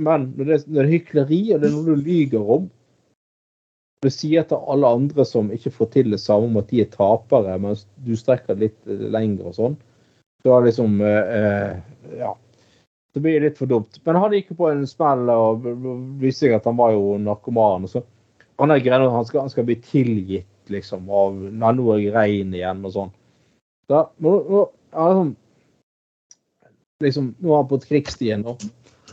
[0.00, 2.70] Men når det, når det er hykleri, og det er noe du lyger om,
[4.02, 6.88] du sier til alle andre som ikke får til det samme, om at de er
[6.90, 9.76] tapere, mens du strekker litt eh, lenger og sånn.
[10.42, 12.32] Så er liksom eh, eh, Ja.
[13.12, 13.98] Så blir det litt for dumt.
[14.06, 15.66] Men han gikk jo på en smell og
[16.22, 17.84] viste seg at han var jo narkoman.
[17.84, 18.02] og så
[18.60, 22.54] Han er greia han han skal bli tilgitt, liksom, av Nei, nå er jeg rein
[22.54, 23.14] igjen, og sånn.
[23.90, 24.60] Da, nå, nå,
[24.94, 25.32] ja, liksom,
[27.04, 28.46] liksom, nå er han på krigsstien.
[28.46, 28.56] nå.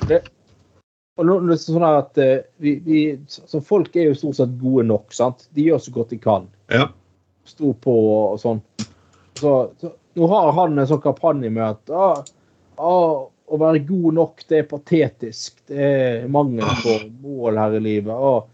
[0.08, 0.22] Det,
[1.20, 4.56] og nå, det er sånn at eh, vi, vi, så Folk er jo stort sett
[4.62, 5.12] gode nok.
[5.12, 5.50] sant?
[5.56, 6.47] De gjør så godt de kan.
[6.72, 6.88] ja.
[7.50, 8.60] Sto på og sånn.
[9.39, 12.20] Så, så Nå har han en sånn kampanje med at ah,
[12.78, 15.60] ah, å være god nok, det er patetisk.
[15.70, 18.14] Det er mangel på mål her i livet.
[18.14, 18.47] Og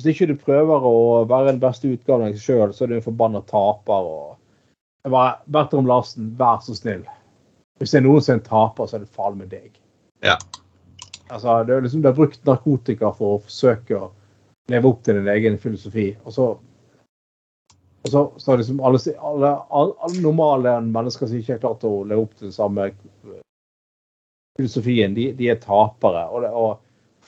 [0.00, 2.96] hvis ikke du prøver å være den beste utgaven av deg sjøl, så er du
[2.98, 4.06] en forbanna taper.
[4.10, 4.38] og
[5.46, 7.04] Bertram Larsen, vær så snill.
[7.80, 9.70] Hvis det er noen som er en taper, så er det faen meg deg.
[10.24, 10.36] Ja.
[11.30, 14.10] Altså, det er liksom, Du har brukt narkotika for å forsøke å
[14.70, 16.10] leve opp til din egen filosofi.
[16.24, 16.48] Og så,
[18.00, 21.94] og så, så er liksom alle, alle, alle normale mennesker som ikke har klart å
[22.04, 22.90] leve opp til den samme
[24.60, 26.26] filosofien, de, de er tapere.
[26.30, 26.78] Og, det, og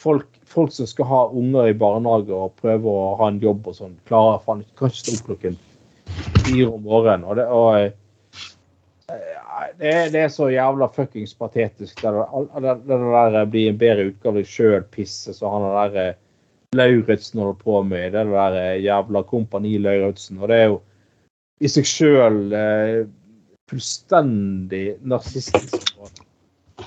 [0.04, 3.76] folk, folk som skal ha unger i barnehage og prøve å ha en jobb og
[3.80, 5.58] sånn, klarer faen ikke kan stå opp klokken
[6.44, 7.24] fire om morgenen.
[7.28, 7.98] Og det, og, eh,
[9.78, 12.02] det, er- det er så jævla fuckings patetisk.
[12.02, 16.14] Det, der- det, det blir en bedre utgave sjøl-pisset som han der eh,
[16.76, 18.12] Lauritzen holder på med.
[18.14, 20.38] Det der eh, jævla Kompani Lauritzen.
[20.40, 20.78] Og det er jo
[21.62, 23.02] i seg sjøl eh,
[23.70, 25.91] fullstendig narsistisk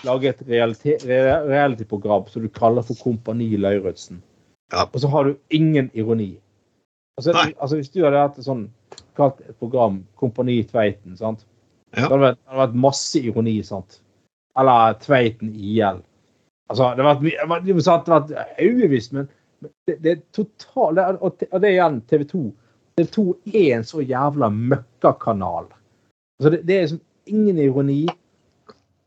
[0.05, 4.21] lage et reality-program som du kaller for Kompani Lauritzen.
[4.73, 4.87] Ja.
[4.91, 6.35] Og så har du ingen ironi.
[7.17, 8.65] Altså, altså Hvis du hadde hatt sånn
[9.15, 11.45] kalt et program Kompani Tveiten, sant?
[11.95, 12.07] Ja.
[12.07, 14.01] Det hadde vært, hadde vært masse ironi, sant?
[14.59, 16.01] Eller Tveiten IL.
[16.69, 19.29] Altså, det hadde vært det hadde vært- haugevis, men
[19.61, 22.43] men det, det er totalt Og det og det er igjen TV 2.
[22.97, 25.69] TV 2 er en så jævla møkkakanal.
[26.39, 28.05] Altså, det, det er liksom ingen ironi.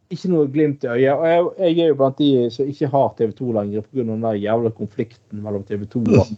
[0.09, 1.15] Ikke noe glimt i øyet.
[1.15, 4.05] Og jeg, jeg er jo blant de som ikke har TV 2 lenger pga.
[4.09, 6.31] den der jævla konflikten mellom TV 2 og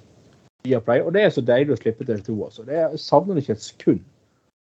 [0.67, 2.35] Viaplay, og det er så deilig å slippe TV2.
[2.45, 2.65] altså.
[2.67, 4.03] Det er, jeg savner det ikke et sekund.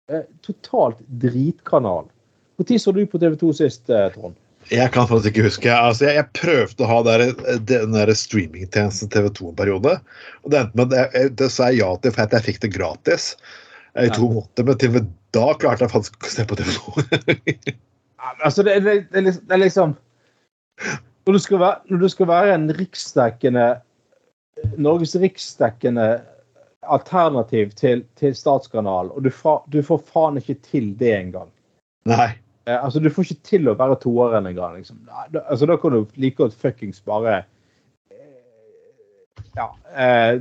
[0.09, 2.07] Det er totalt dritkanal.
[2.61, 4.39] Når så du på TV2 sist, eh, Trond?
[4.71, 5.73] Jeg kan faktisk ikke huske.
[5.73, 7.25] Altså, jeg, jeg prøvde å ha der,
[7.69, 9.97] den der streamingtjenesten TV2 en periode.
[10.45, 13.31] Og det endte med at det sa jeg ja til for jeg fikk det gratis
[13.99, 14.69] i to måneder.
[14.69, 17.79] Men til og med da klarte jeg faktisk å se på TV2.
[18.45, 19.95] Altså, det, det, det, liksom- det er liksom
[21.27, 23.64] når du, skal være, når du skal være en riksdekkende
[24.81, 26.07] Norges riksdekkende
[26.83, 31.51] alternativ til, til statskanal, og du, fa, du får faen ikke til det engang.
[32.09, 32.31] Nei.
[32.66, 34.77] Eh, altså, Du får ikke til å være toeren engang.
[34.81, 35.01] Liksom.
[35.09, 37.43] Da, altså, da kan du like godt fuckings bare
[38.12, 39.71] eh, Ja.
[39.97, 40.41] Eh,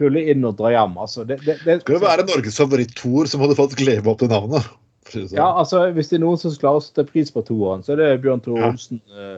[0.00, 0.96] rulle inn og dra hjem.
[1.02, 4.30] Altså, det, det, det, Skal det være Norges favoritt-toer må du faktisk leve opp til
[4.32, 4.66] navnet.
[5.12, 5.36] Det sånn.
[5.38, 8.02] ja, altså, Hvis det er noen som klarer å sette pris på toeren, så er
[8.02, 8.70] det Bjørn Tore Ja.
[8.72, 9.36] Olsen eh,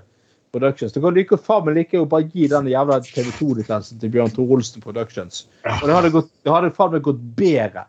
[0.52, 0.92] Productions.
[0.94, 4.32] Du kan like faen meg like å bare gi den jævla TV 2-lisensen til Bjørn
[4.32, 5.42] Tore Olsen Productions.
[5.68, 7.84] Og det hadde, gått, det hadde faen meg gått bedre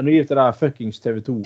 [0.00, 1.36] enn å gi det der fuckings TV 2.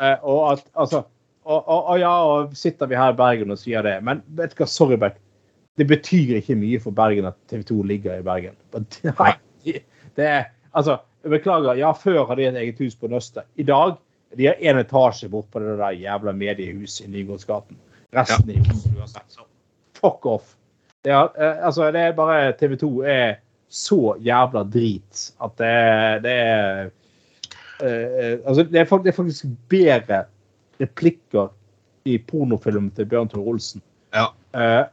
[0.00, 1.02] Uh, og at, altså
[1.48, 4.52] og, og, og ja, og sitter vi her i Bergen og sier det, men vet
[4.52, 5.16] du hva, sorry, Beck.
[5.80, 8.56] Det betyr ikke mye for Bergen at TV 2 ligger i Bergen.
[9.20, 9.32] Nei,
[9.64, 9.84] det-
[10.18, 10.32] det
[10.76, 11.74] Altså, beklager.
[11.80, 13.46] Ja, før hadde de et eget hus på Nøstet.
[13.56, 13.96] I dag
[14.36, 17.76] de har én etasje bort på det der jævla mediehuset i Nygårdsgaten.
[18.16, 19.24] Resten i Oslo uansett.
[19.28, 19.40] Så
[20.00, 20.56] fuck off.
[21.04, 23.34] Det er, eh, altså, det er bare TV 2 er
[23.68, 26.86] så jævla drit at det, det er
[27.82, 30.24] uh, altså, det er, faktisk, det er faktisk bedre
[30.80, 31.48] replikker
[32.08, 33.82] i pornofilmen til Bjørn Tore Olsen
[34.16, 34.26] Ja.
[34.56, 34.84] uh,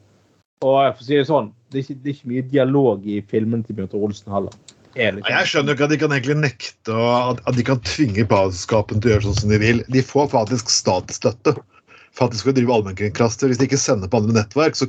[0.64, 3.20] Og for å si det sånn, det er, ikke, det er ikke mye dialog i
[3.30, 4.54] filmene til Bjørn Tore Olsen heller.
[4.96, 8.26] Er liksom- Jeg skjønner ikke at de kan egentlig nekte og at, de kan tvinge
[8.26, 9.84] badeskapen til å gjøre sånn som de vil.
[9.88, 11.54] De får faktisk statsstøtte
[12.12, 13.48] for at de skal drive allmennkringkaster.
[13.48, 14.88] Hvis de ikke sender på andre nettverk, så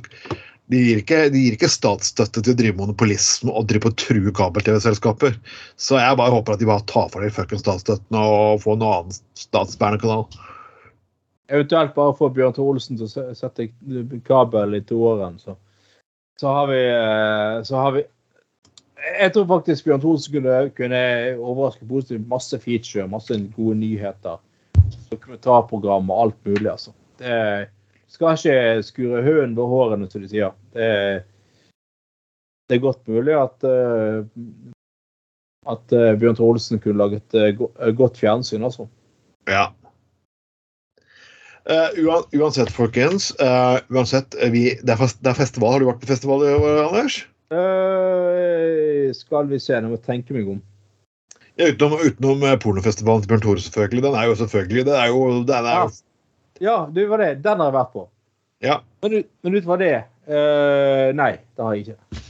[0.69, 4.31] de gir, ikke, de gir ikke statsstøtte til å drive monopolisme og drive på true
[4.31, 5.37] kabel-TV-selskaper.
[5.77, 8.99] Så jeg bare håper at de bare tar for seg fuckings statsstøtten og får noe
[9.01, 10.25] annen statsbærende kanal.
[11.49, 13.69] Eventuelt bare få Bjørn Tore Olsen til å sette
[14.27, 15.55] kabel i toåren, så,
[16.37, 18.03] så har vi eh, Så har vi
[19.23, 21.01] Jeg tror faktisk Bjørn Thorsen kunne, kunne
[21.39, 22.27] overraske positivt.
[22.29, 24.37] Masse feature, masse gode nyheter.
[25.09, 26.93] Dokumentarprogram og alt mulig, altså.
[27.19, 27.33] Det
[28.13, 30.53] skal ikke skure høen ved hårene, som de sier.
[30.75, 30.91] Det,
[32.69, 34.21] det er godt mulig at eh,
[35.69, 37.33] at eh, Bjørn Thorsen kunne laget
[37.97, 38.85] godt fjernsyn, altså.
[39.49, 39.71] Ja.
[41.69, 43.29] Uan, uansett, folkens.
[43.41, 45.75] Uh, uansett, eh, vi, det, er fest, det er festival.
[45.75, 46.45] Har du vært på festival
[46.87, 47.21] Anders?
[47.53, 50.61] Uh, skal vi se, nå må jeg tenke meg om.
[51.59, 54.05] Ja, utenom, utenom pornofestivalen til Bjørn Tore, selvfølgelig.
[54.07, 55.91] Den er jo selvfølgelig den er jo, den er jo
[56.63, 57.33] Ja, du, var det.
[57.43, 58.07] Den har jeg vært på.
[58.65, 58.79] Ja.
[59.03, 59.93] Men, men utover det
[61.15, 62.25] Nei, det har jeg ikke.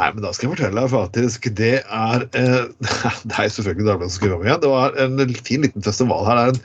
[0.00, 1.48] Nei, men da skal jeg fortelle deg faktisk.
[1.58, 2.62] Det er eh,
[3.28, 4.62] Det er selvfølgelig Dagbladet som skriver om igjen.
[4.62, 6.38] Det var en fin liten festival her.
[6.40, 6.62] Det er en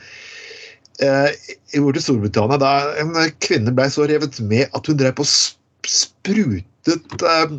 [1.03, 1.29] eh,
[1.75, 7.23] i Storbritannia da en kvinne ble så revet med at hun drev på og sprutet
[7.23, 7.57] eh,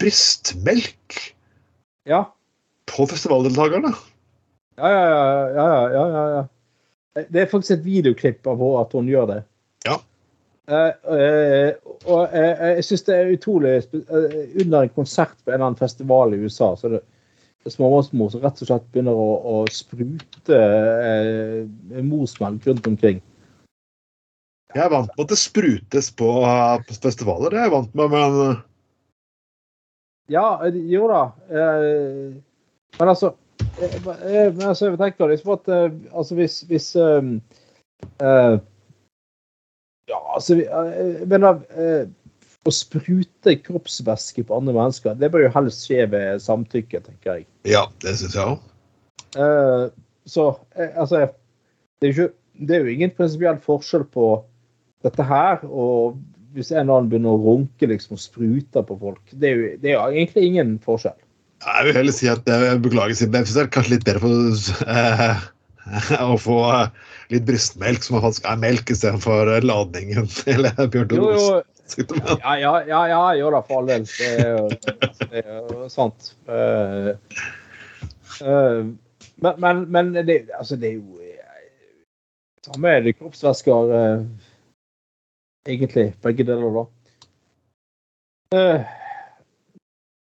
[0.00, 1.18] brystmelk
[2.08, 2.24] Ja.
[2.88, 3.92] på festivaldeltakerne.
[4.78, 5.48] Ja, ja, ja.
[5.56, 6.46] ja, ja, ja, ja.
[7.28, 9.38] Det er faktisk et videoklipp av at hun gjør det.
[9.88, 9.98] Ja.
[10.68, 11.70] Eh, eh,
[12.06, 15.80] og eh, jeg syns det er utrolig eh, Under en konsert på en eller annen
[15.80, 17.00] festival i USA, så det
[17.72, 23.20] småbarnsmor som rett og slett begynner å, å sprute eh, morsmelk rundt omkring.
[24.74, 26.28] Jeg er vant med at det sprutes på,
[26.86, 27.50] på festivaler.
[27.54, 28.58] Det er jeg vant med, men
[30.28, 31.22] Ja, eh, jo da.
[31.48, 32.36] Eh,
[32.98, 33.32] men altså
[33.80, 35.68] eh, eh, Men altså, jeg tenker liksom at
[36.12, 37.40] altså hvis, hvis um,
[38.22, 38.56] uh,
[40.08, 42.04] Ja, altså vi- Jeg mener uh,
[42.68, 47.48] Å sprute kroppsvæske på andre mennesker, det bør jo helst skje ved samtykke, tenker jeg.
[47.68, 48.66] ja, det syns jeg òg.
[49.36, 49.88] Uh,
[50.28, 51.26] så eh, altså
[52.00, 52.28] det er, ikke,
[52.68, 54.28] det er jo ingen prinsipiell forskjell på
[55.04, 56.18] dette her og
[56.56, 59.20] hvis en eller annen begynner å runke liksom, og sprute på folk.
[59.32, 61.18] Det er jo det er jo egentlig ingen forskjell.
[61.64, 63.40] Jeg vil heller si at jeg beklager, Simen.
[63.40, 65.40] Jeg syns det er kanskje litt bedre for, eh,
[66.32, 66.90] å få eh,
[67.34, 71.60] litt brystmelk, som faktisk er melk, istedenfor eh, ladningen til Bjørn Jo,
[71.96, 74.04] Ja, ja, ja, ja, jo da, for all del.
[74.04, 74.68] Det er jo,
[75.30, 76.34] det er jo sant.
[76.48, 77.14] Uh,
[78.42, 78.84] uh,
[79.38, 81.34] men, men, men det, altså, det er jo eh,
[82.66, 84.22] Samme er det kroppsvæsker, uh,
[85.68, 86.12] egentlig.
[86.22, 86.86] Begge deler, da.
[88.54, 88.94] Uh,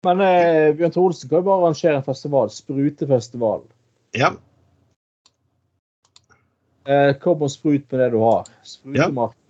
[0.03, 2.49] men eh, Bjørn Tore Olsen kan jo bare arrangere en festival.
[2.51, 3.61] Sprutefestival.
[4.17, 4.33] Ja.
[6.83, 8.49] Eh, kom og sprut med det du har.
[8.67, 9.37] Sprutemark.
[9.37, 9.42] eh,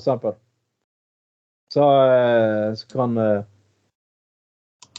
[0.00, 0.36] eksempel.
[1.72, 3.40] Så, eh, så kan eh,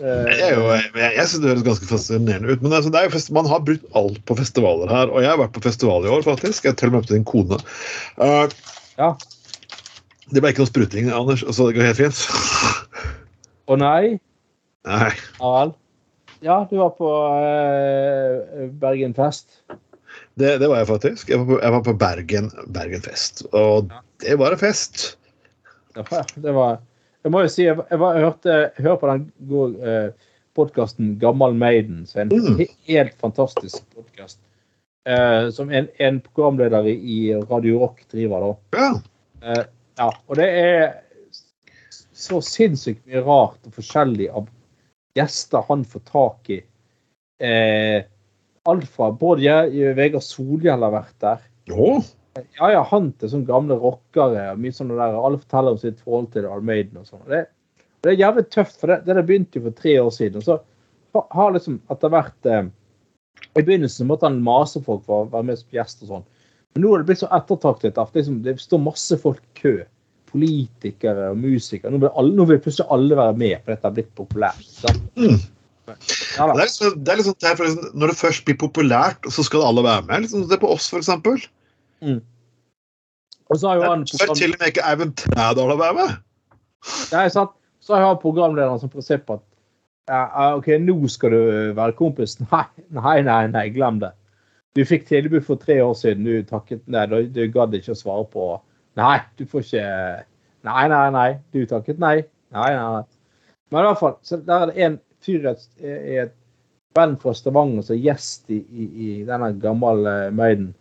[0.01, 2.65] eh, Jeg, er jo, jeg, jeg synes det høres ganske fascinerende ut.
[2.65, 5.13] Men altså, fest, man har brukt alt på festivaler her.
[5.13, 6.65] Og jeg har vært på festival i år, faktisk.
[6.65, 7.61] Jeg har til og med møtt din kone.
[8.19, 8.47] Uh,
[8.97, 9.11] Ja.
[10.33, 12.21] Det ble ikke noe spruting, Anders, så det går helt fint.
[13.69, 14.17] Å nei?
[14.87, 15.11] Nei.
[15.37, 15.75] Ja vel.
[16.43, 19.61] Ja, du var på uh, Bergenfest.
[20.37, 21.31] Det, det var jeg faktisk.
[21.31, 23.45] Jeg var på, jeg var på Bergen, Bergenfest.
[23.57, 23.93] Og
[24.23, 25.17] det var en fest.
[25.97, 26.03] Ja,
[26.35, 26.79] det var
[27.25, 31.15] Jeg må jo si, jeg, jeg, var, jeg hørte hør på den gode eh, podkasten
[31.21, 32.61] Gammal Maiden, som er en Mm.
[32.87, 34.39] helt fantastisk podkast.
[35.07, 38.79] Eh, som en, en programleder i, Radio Rock driver, da.
[38.79, 38.89] Ja.
[39.41, 39.63] Eh,
[39.97, 40.85] ja, og det er
[42.17, 44.47] så sinnssykt mye rart og forskjellig av
[45.17, 46.61] gjester han får tak i.
[47.41, 48.01] Eh,
[48.67, 49.59] alt fra både
[49.97, 51.43] Vegard Solhjell har vært der.
[51.73, 51.91] Å,
[52.57, 54.51] Ja, ja, han til sånne gamle rockere.
[54.51, 57.25] og mye sånne der, Alle forteller om sitt forhold til Armaden og sånn.
[57.29, 57.45] Det,
[58.05, 60.41] det er jævlig tøft, for det, det der begynte jo for tre år siden.
[60.41, 62.69] og Så har liksom etter hvert eh,
[63.57, 66.25] I begynnelsen måtte han mase folk for å være med som gjest og sånn.
[66.75, 69.75] Men nå er det blitt så ettertraktet at liksom, det står masse folk i kø.
[70.27, 71.93] Politikere og musikere.
[71.93, 74.67] Nå vil, alle, nå vil plutselig alle være med, for dette har blitt populært.
[75.15, 75.37] Mm.
[75.87, 75.95] Ja.
[75.95, 79.63] Det er liksom, det er liksom er liksom, Når det først blir populært, så skal
[79.63, 80.25] alle være med.
[80.25, 81.39] Liksom, det er på oss, for eksempel.
[83.47, 84.35] Og så har jo han program...
[84.35, 86.15] til og med ikke Eivind Trædal å være med.
[87.13, 87.53] Nei, sant?
[87.83, 89.43] Så har jeg programlederen som prinsipp at
[90.07, 91.41] ja, OK, nå skal du
[91.75, 92.37] være kompis.
[92.51, 92.63] Nei,
[92.95, 94.13] nei, nei, nei, glem det.
[94.77, 96.27] Du fikk tilbud for tre år siden.
[96.27, 98.55] Du takket nei, du, du gadd ikke å svare på
[98.97, 99.87] Nei, du får ikke
[100.67, 101.29] Nei, nei, nei.
[101.53, 102.15] Du takket nei.
[102.55, 103.53] Nei, nei, nei.
[103.71, 106.33] Men i hvert fall, så der er det en fyr i et, i et
[106.95, 110.71] band fra Stavanger som er gjest i, i, i denne gamle Maiden.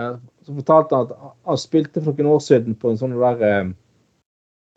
[0.00, 0.16] Eh,
[0.46, 3.72] Så fortalte han at han spilte for noen år siden på en sånn der eh,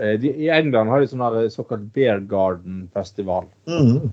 [0.03, 3.47] Eh, De, I England har de sånn der såkalt Bear Garden-festival.
[3.70, 4.11] Mm.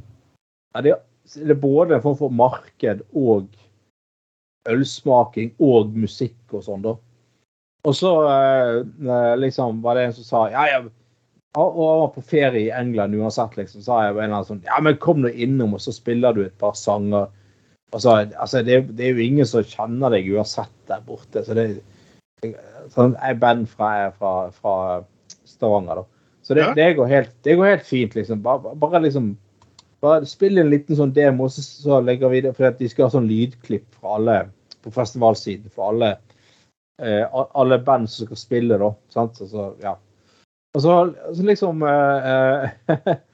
[0.75, 0.97] Ja, det,
[1.35, 3.49] det er både en form for marked og
[4.71, 6.95] ølsmaking og musikk og sånn, da.
[7.83, 10.83] Og så eh, liksom var det en som sa ja, ja,
[11.59, 13.83] og han var på ferie i England uansett, liksom.
[13.83, 16.45] sa jeg en eller annen sånn Ja, men kom nå innom, og så spiller du
[16.47, 17.27] et par sanger.
[17.93, 21.45] Altså, altså det, det er jo ingen som kjenner deg uansett der borte.
[21.45, 21.67] Så det
[22.91, 24.75] sånn, Jeg er band fra, fra, fra
[25.47, 26.05] Stavanger, da.
[26.43, 26.75] Så det, Ja.
[26.75, 28.43] det, går helt, det går helt fint, liksom.
[28.43, 29.37] Bare, bare liksom
[30.03, 33.15] bare spille en liten sånn demo, så, så legger vi det For de skal ha
[33.15, 34.39] sånn lydklipp fra alle
[34.83, 35.71] på festivalsiden.
[35.71, 36.17] For alle,
[37.03, 38.91] eh, alle band som skal spille, da.
[39.15, 39.39] Sant?
[39.39, 39.95] Så, så, ja.
[40.75, 40.97] Og så,
[41.37, 42.67] så liksom eh,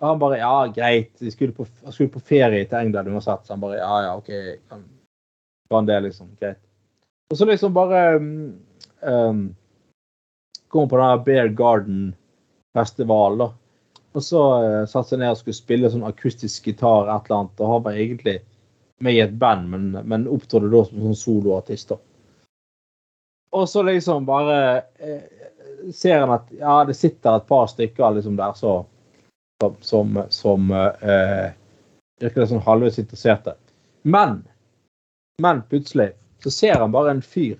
[0.00, 1.12] eh, Han bare Ja, greit.
[1.20, 3.46] Jeg skulle på, jeg skulle på ferie til England uansett.
[3.46, 4.30] Så han bare Ja, ja, OK.
[5.70, 6.30] Kan, det, liksom.
[6.40, 6.60] Greit.
[7.30, 8.58] Og så liksom bare um,
[9.02, 9.54] um,
[10.68, 13.52] Kom på denne Bear Garden-festivalen, da.
[14.16, 17.60] Og så uh, satte jeg ned og skulle spille sånn akustisk gitar, et eller annet.
[17.60, 18.38] Og han var egentlig
[19.00, 21.94] med i et band, men, men opptrådte da som sånn soloartist.
[23.56, 24.58] Og så liksom bare
[24.98, 25.22] eh,
[25.94, 28.82] ser han at ja, det sitter et par stykker liksom der så,
[29.60, 31.50] som, som, som eh,
[32.20, 33.56] virker sånn halvveis interesserte.
[34.02, 34.42] Men,
[35.42, 36.12] men plutselig
[36.44, 37.58] så ser han bare en fyr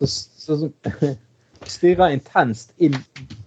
[0.00, 0.72] som som
[1.76, 2.96] stirrer intenst inn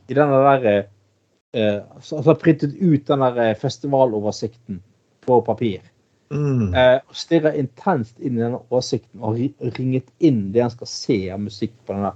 [0.10, 4.82] i denne der eh, Altså har printet ut den der eh, festivaloversikten
[5.26, 5.82] på papir.
[6.34, 6.74] Mm.
[6.74, 11.20] Eh, stirrer intenst inn i denne oversikten og har ringet inn det han skal se
[11.34, 12.14] av musikk på denne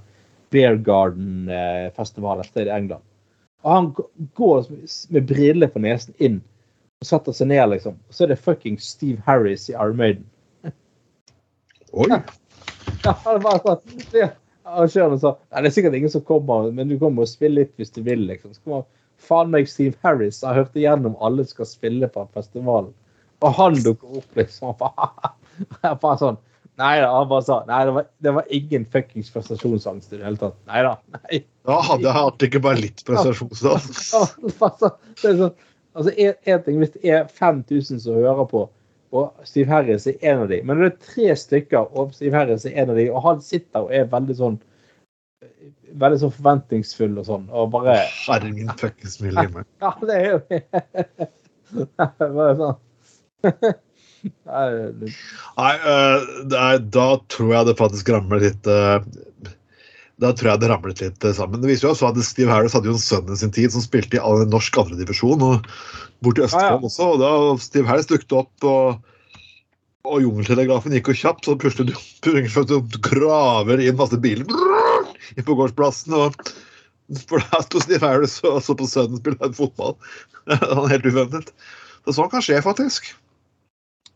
[0.54, 3.02] Bear Garden-festivalen et sted i England.
[3.64, 3.90] Og han
[4.36, 4.66] går
[5.16, 6.42] med briller på nesen inn
[7.04, 7.98] og setter seg ned, liksom.
[8.08, 10.26] Og så er det fucking Steve Harris i Iron Maiden.
[11.94, 12.10] Oi.
[13.04, 14.34] Ja, han bare sånn.
[14.64, 17.74] Arrangøren sa Nei, det er sikkert ingen som kommer, men du kommer og spiller litt
[17.80, 18.56] hvis du vil, liksom.
[18.56, 18.86] Så kommer
[19.24, 20.42] faen meg Steve Harris.
[20.44, 22.92] Jeg hørte igjennom alle skal spille på festivalen.
[23.44, 24.76] Og han dukker opp, liksom.
[25.84, 26.40] Jeg bare sånn
[26.82, 27.10] Nei da.
[27.14, 30.56] Han bare sa Nei, det var, det var ingen fuckings prestasjonsangst i det hele tatt.
[30.70, 30.94] Nei da.
[31.18, 31.44] Nei.
[31.68, 34.14] Da hadde jeg hatt ikke bare litt prestasjonsangst.
[34.14, 34.24] Ja,
[34.68, 35.54] altså, det er sånn,
[35.94, 38.66] altså en, en ting, Hvis det er 5000 som hører på,
[39.14, 42.66] og Steve Harris er en av de, men det er tre stykker, og Steve Harris
[42.66, 44.62] er en av de, og han sitter og er veldig sånn
[46.02, 49.68] veldig sånn forventningsfull og sånn, og bare Herre min fuckings milde himmel.
[49.84, 50.40] Ja, det er jo
[52.20, 52.80] Bare sånn
[54.24, 59.04] Nei, uh, da tror jeg det faktisk ramler litt uh,
[60.22, 61.60] Da tror jeg det ramlet litt uh, sammen.
[61.64, 63.84] Det viser jo også at Steve Harris hadde jo en sønn i sin tid som
[63.84, 65.68] spilte i all- norsk andredivisjon og
[66.24, 66.84] borti Østfold Ja, ja.
[66.90, 67.10] også.
[67.16, 67.32] Og da
[67.64, 69.02] Steve Harris dukket opp og,
[70.08, 71.98] og jungeltelegrafen gikk jo kjapt, så plutselig
[72.72, 74.48] du, graver inn masse biler.
[75.36, 76.16] inn på gårdsplassen.
[76.16, 76.40] og
[77.28, 79.98] for da sto Steve Harris og så på sønnen spille fotball.
[80.48, 81.52] Han er helt uventet.
[82.06, 83.12] Så sånn kan skje, faktisk.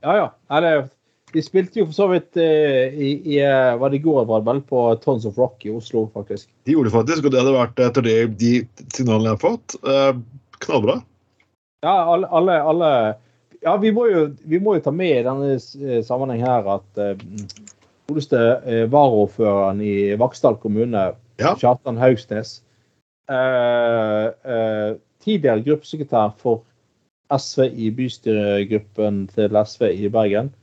[0.08, 0.28] Ja, ja.
[0.58, 0.86] Eller,
[1.34, 4.40] de spilte jo for så vidt eh, i, i eh, Var det i går, var
[4.40, 4.62] det vel?
[4.70, 6.48] På Tons of Rock i Oslo, faktisk.
[6.64, 8.52] De gjorde det faktisk, og det hadde vært etter det de
[8.96, 9.76] signalene jeg har fått.
[9.84, 10.22] Eh,
[10.64, 11.02] knallbra.
[11.86, 12.92] Ja, alle, alle, alle
[13.62, 17.02] Ja, vi må, jo, vi må jo ta med i denne eh, sammenheng her at
[17.04, 17.20] eh,
[18.08, 21.52] godeste eh, varaordføreren i Vaksdal kommune, Ja.
[21.60, 22.62] Kjartan Haugsnes,
[23.30, 26.64] eh, eh, tidligere gruppesekretær for
[27.34, 30.54] SV i bystyregruppen til SV i Bergen.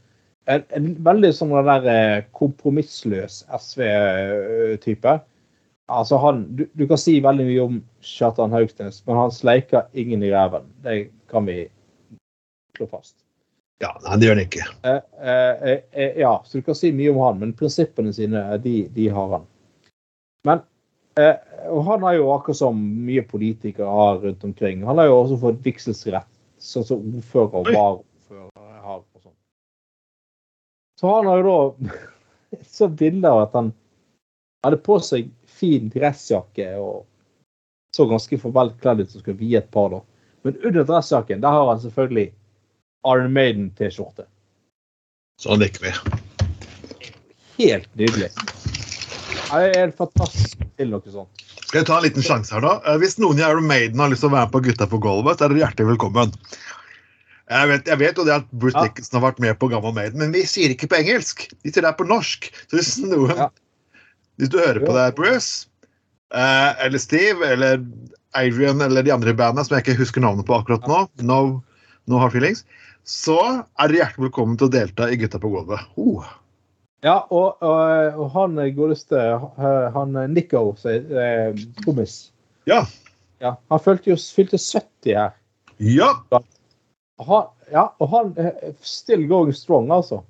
[0.50, 5.14] En, en veldig sånn den der eh, kompromissløs SV-type.
[5.92, 10.24] Altså han, du, du kan si veldig mye om Kjartan Haugsnes, men han sleiker ingen
[10.24, 10.68] i ræven.
[10.84, 10.98] Det
[11.32, 11.66] kan vi
[12.76, 13.16] slå fast.
[13.82, 14.68] Ja, nei, det gjør han ikke.
[14.86, 18.60] Eh, eh, eh, ja, så du kan si mye om han, men prinsippene sine, eh,
[18.62, 19.48] de, de har han.
[20.48, 20.62] Men
[21.20, 21.36] eh,
[21.72, 24.84] og han har jo akkurat som mye politikere har rundt omkring.
[24.88, 26.28] Han har jo også fått vigselsrett,
[26.64, 29.00] sånn som ordfører og varaordfører har.
[29.02, 29.36] og sånn.
[31.00, 31.98] Så han har jo da
[32.76, 33.72] så bilde av at han
[34.64, 37.04] hadde på seg fin dressjakke og
[37.94, 39.92] så ganske formelt kledd ut som skulle vie et par.
[39.92, 40.00] da.
[40.42, 42.32] Men under dressjakken der har han selvfølgelig
[43.04, 44.26] Iron Maiden-T-skjorte.
[45.42, 45.92] Sånn liker vi.
[47.58, 48.30] Helt nydelig.
[48.34, 51.43] Det er helt fantastisk til noe sånt.
[51.74, 52.72] Skal jeg ta en liten sjanse her, da?
[52.86, 55.00] Eh, Hvis noen i Iron Maiden har lyst til å være med på Gutta på
[55.02, 56.30] gulvet, så er dere hjertelig velkommen.
[57.50, 58.84] Jeg vet, jeg vet jo det at Bruce Ja.
[58.86, 61.42] Dickinson har vært med på Gamma Maiden, men vi sier ikke på engelsk.
[61.64, 62.46] De sier det er på norsk.
[62.70, 63.48] Så hvis noen Ja.
[64.38, 65.66] Hvis du hører på det, Bruce,
[66.30, 67.82] eh, eller Steve, eller
[68.38, 71.64] Adrian, eller de andre i bandet som jeg ikke husker navnet på akkurat nå, no,
[72.06, 72.62] no Hard Feelings,
[73.02, 75.82] så er dere hjertelig velkommen til å delta i Gutta på gulvet.
[75.98, 76.22] Oh.
[77.04, 81.50] Ja, og, og, og han godeste eh, han eh, Nico, eh,
[81.82, 82.32] trommis
[82.64, 82.86] Ja.
[83.44, 85.34] ja, Han fylte jo fylte 70 her.
[85.84, 86.08] Ja!
[87.20, 90.22] Han, ja, og han eh, still going strong, altså.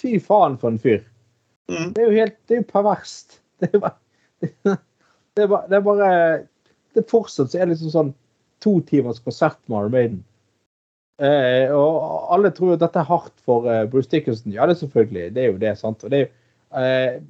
[0.00, 1.02] Fy faen for en fyr.
[1.68, 1.92] Mm.
[1.92, 3.40] Det er jo helt Det er jo perverst.
[3.60, 4.78] Det er bare
[5.36, 6.12] Det er bare, det er bare
[6.96, 8.08] det Fortsatt så er det liksom sånn
[8.64, 10.22] to timers konsert med Maiden.
[11.20, 14.54] Eh, og alle tror at dette er hardt for eh, Bruce Dickinson.
[14.54, 15.26] Ja, det er selvfølgelig.
[15.36, 16.04] Det er jo det, sant.
[16.08, 16.30] Det jo,
[16.80, 17.20] eh,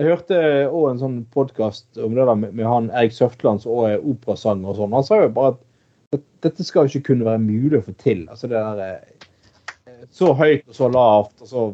[0.00, 0.36] jeg hørte
[0.68, 4.72] òg en sånn podkast om det der med, med han Erik Søfteland som er operasanger
[4.72, 4.94] og sånn.
[4.96, 5.58] Han sa jo bare at,
[6.16, 8.22] at dette skal jo ikke kunne være mulig å få til.
[8.32, 11.66] Altså det der eh, Så høyt og så lavt og så,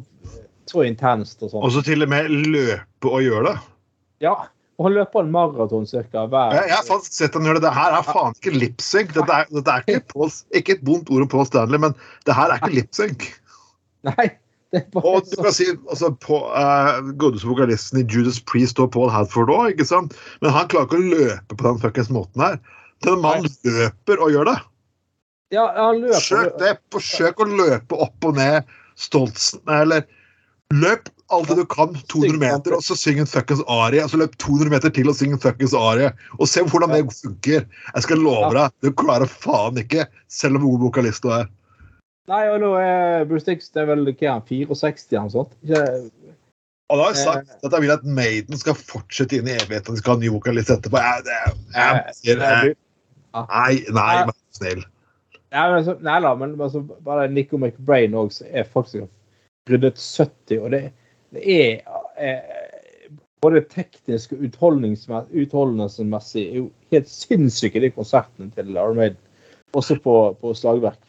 [0.70, 1.62] så intenst og sånn.
[1.66, 3.56] Og så til og med løpe og gjøre det.
[4.26, 4.36] Ja,
[4.76, 6.24] og han løper en maraton ca.
[6.28, 7.64] hver Jeg, har sett han gjøre det.
[7.64, 9.14] Det her er faen ikke lipsync.
[9.16, 11.96] Dette er, dette er ikke, Paul, ikke et vondt ord om Paul Stanley, men
[12.28, 13.24] det her er ikke lipsync.
[14.10, 14.26] Nei,
[14.74, 18.82] det er bare Og du kan si altså, på, uh, Godeste vokalisten i Judas Priest
[18.84, 20.16] og Paul Hadford òg, ikke sant?
[20.44, 22.60] Men han klarer ikke å løpe på den fuckings måten her.
[23.06, 24.58] Den mannen løper og gjør det.
[25.56, 26.20] Ja, han løper.
[26.20, 26.76] Forsøk det.
[26.92, 30.04] Forsøk å løpe opp og ned Stoltsen, eller
[30.74, 34.02] løp alt det du kan, 200 meter, og så syng en fuckings arie.
[34.04, 36.12] Og så løp 200 meter til og syng en fuckings arie.
[36.38, 37.66] Og se hvordan det funker.
[37.66, 41.50] Jeg skal love deg, du klarer faen ikke, selv om god vokalist du er.
[42.30, 45.52] Nei, og nå er Bruce Dix det er vel han 64 eller noe sånt?
[45.62, 45.82] Ikke,
[46.90, 49.94] da har jeg sagt at jeg vil at Maiden skal fortsette inn i evigheten.
[49.94, 51.00] De skal ha ny vokalist etterpå.
[51.02, 52.76] Jeg, jeg, jeg, sier, jeg,
[53.34, 54.84] nei, nei, vær snill.
[55.54, 59.06] Nei, men, så, nei da, men altså, bare Nico McBrain òg, er faktisk
[59.70, 60.82] ryddet 70, og det,
[61.34, 61.80] det er
[62.20, 62.66] eh,
[63.44, 69.18] både teknisk og utholdningsmessig utholdenhetsmessig er jo helt sinnssyke, de konsertene til Armaid.
[69.76, 71.00] Også på, på slagverk.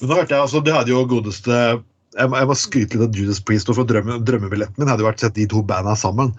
[0.00, 3.10] Men da hørte jeg altså, Det hadde jo godeste Jeg må, jeg må skryte litt
[3.12, 3.68] av Judas Priest.
[3.68, 6.32] For drømme, drømmebilletten min hadde vært sett de to banda sammen.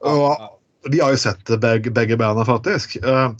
[0.00, 2.96] Og Vi har jo sett begge, begge banda, faktisk.
[3.04, 3.36] Uh,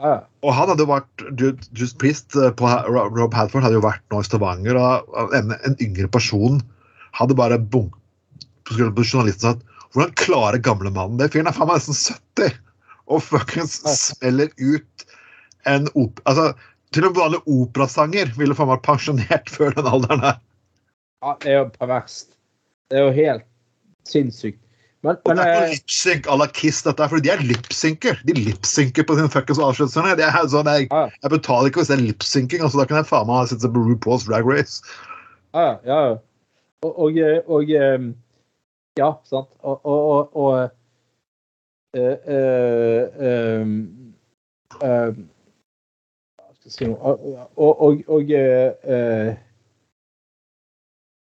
[0.00, 3.84] og han hadde jo vært Ju- Judas Priest eh, på Rob Rob Hadford hadde jo
[3.84, 6.56] vært nå i Stavanger, og en, en yngre person
[7.18, 7.99] hadde bare bunk
[8.70, 11.32] på på journalisten sagt Hvordan klarer gamle mannen det?
[11.34, 11.98] Fyren er faen meg nesten
[12.38, 12.58] 70
[13.10, 15.06] og fuckings smeller ut
[15.66, 16.20] en op...
[16.30, 16.52] Altså,
[16.94, 20.38] til med vanlig operasanger ville faen meg pensjonert før den alderen her.
[21.24, 22.36] ja, det er jo perverst.
[22.90, 23.46] Det er jo helt
[24.08, 24.62] sinnssykt.
[25.02, 27.40] Men, Og det er eh, ikke lipsync à la Kiss, dette her, for de er
[27.40, 28.18] lipsynker.
[28.28, 30.20] De lipsynker på sine fuckings avslutninger.
[30.20, 32.64] Er sånn, jeg, jeg betaler ikke hvis det er lipsynking.
[32.66, 34.84] Altså, da kan jeg faen meg sitte på RuPaul's Drag Race.
[35.56, 36.02] Ja, ja.
[36.84, 37.16] Og, og,
[37.48, 38.10] og eh,
[39.00, 39.48] Ja, sant.
[39.64, 40.70] Og, og, og, og
[41.96, 43.68] eh, eh, eh,
[44.84, 45.20] eh,
[46.68, 46.96] si nå?
[47.56, 49.38] Og, og eh,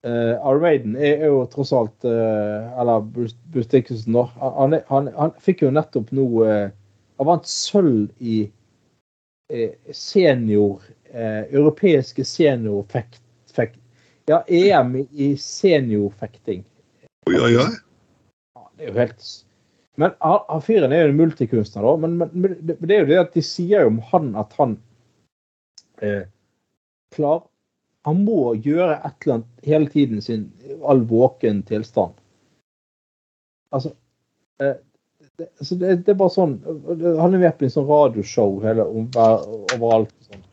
[0.05, 3.35] Uh, Armaden er, jo tross alt eh, Eller Bruce
[4.05, 4.23] da.
[4.37, 6.69] Han, han, han, fikk jo nettopp nå eh,
[7.17, 8.43] Han vant sølv i
[9.49, 10.85] eh, senior
[11.17, 13.23] Europeiske seniorfekt...
[13.57, 13.79] Fekt,
[14.29, 16.61] ja, EM i seniorfekting.
[17.27, 17.71] Oi, oi, oi.
[18.55, 19.25] Ja, det er jo helt
[19.99, 21.93] Men han, fyren er jo en multikunstner, da.
[21.99, 24.77] Men, men, det, er jo det at de sier jo om han at han
[26.05, 26.23] eh,
[27.15, 27.41] klar
[28.07, 30.45] Han må gjøre et eller annet hele tiden sin
[30.87, 32.15] all våken tilstand.
[33.75, 33.91] Altså
[34.63, 34.77] eh,
[35.37, 36.53] det, altså det, det er bare sånn
[37.19, 39.09] Han er med på en sånn radioshow hele, om,
[39.75, 40.15] overalt.
[40.29, 40.45] Sånn.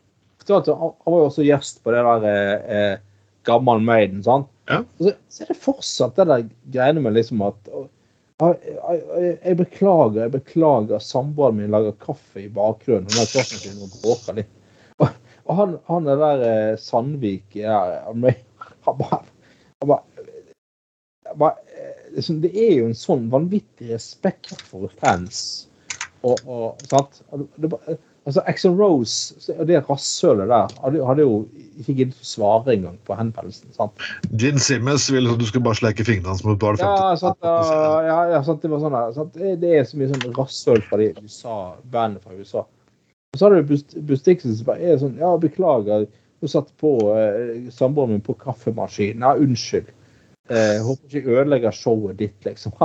[0.49, 2.99] Han var jo også gjest på det der eh, eh,
[3.47, 4.51] Gammal Maiden, sant?
[4.69, 4.81] Ja.
[4.97, 10.21] Så, så er det fortsatt det der greiene med liksom at jeg, jeg, jeg beklager,
[10.25, 11.03] jeg beklager.
[11.03, 13.07] Samboeren min lager kaffe i bakgrunnen.
[13.07, 14.51] Hun har kaffen sin og bråker litt.
[14.99, 15.13] Og,
[15.45, 18.23] og han, han er der eh, Sandvik ja, han
[18.85, 19.21] Han bare,
[19.81, 20.25] han bare,
[21.35, 25.39] bare eh, liksom, Det er jo en sånn vanvittig respekt for fans.
[26.25, 27.21] Og, og sant?
[27.31, 31.39] Det, Det, altså, Axel Rose og det rasshølet der hadde, hadde jo
[31.79, 33.71] ikke giddet å svare engang på henvendelsen.
[33.75, 34.05] sant?
[34.39, 36.85] Gin Simmons ville at du skulle bare sleike fingrene hans mot bare 50.
[36.85, 39.99] Ja, sant, uh, ja, ja, sant, det var sånn der, sant, det, det er så
[39.99, 41.57] mye sånn rasshøl fra de USA,
[41.93, 42.65] bandet fra USA.
[43.35, 46.05] Og så har du Bust- Bustiksen som bare er sånn Ja, beklager,
[46.39, 49.23] hun satte på eh, samboeren min på kaffemaskinen.
[49.25, 49.91] Ja, unnskyld.
[50.51, 52.75] Eh, håper ikke jeg ødelegger showet ditt, liksom.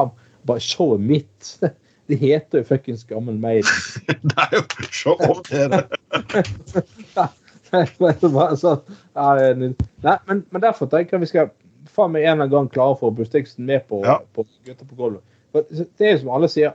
[0.49, 1.53] Bare showet mitt.
[2.11, 3.71] Det heter jo fuckings Gammel Maiden.
[4.31, 5.85] Det er jo så om dere.
[7.71, 8.81] Sånn.
[9.15, 11.51] Nei, men, men derfor tenker jeg vi skal
[11.91, 14.19] faen meg en eller annen gang klare for å få Bustiksen med på, Ja.
[14.35, 15.23] på Gutter på gulvet.
[15.55, 16.75] Det er jo som alle sier,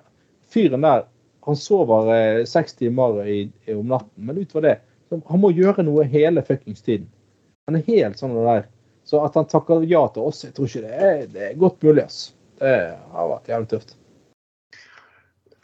[0.52, 1.04] fyren der
[1.46, 4.78] han sover eh, seks timer i, i om natten, men utover det
[5.12, 7.06] så Han må gjøre noe hele fuckings tiden.
[7.70, 8.64] Han er helt sånn der.
[9.06, 11.84] Så at han takker ja til oss, jeg tror ikke det er, det er godt
[11.86, 12.08] mulig.
[12.08, 12.32] ass.
[12.58, 12.74] Det
[13.14, 13.94] har vært jævlig tøft.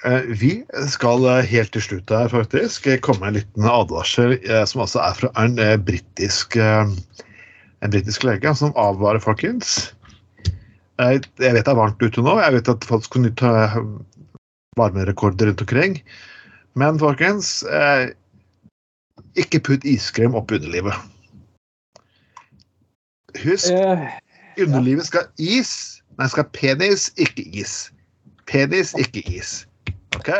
[0.05, 4.63] Eh, Vi skal eh, helt til slutt her faktisk komme med en liten advarsel eh,
[4.65, 9.91] som altså er fra en britisk en britisk lege som advarer folkens.
[10.97, 12.35] Jeg vet det er varmt ute nå.
[12.41, 13.53] Jeg vet at folk skal nyte
[14.77, 15.95] varmerekorder rundt omkring.
[16.77, 17.63] Men folkens,
[19.33, 20.93] ikke putt iskrem opp underlivet.
[23.41, 23.73] Husk,
[24.61, 25.73] underlivet skal is.
[26.21, 27.89] Nei, skal penis, ikke is.
[28.45, 29.63] Penis, ikke is.
[30.17, 30.31] Ok?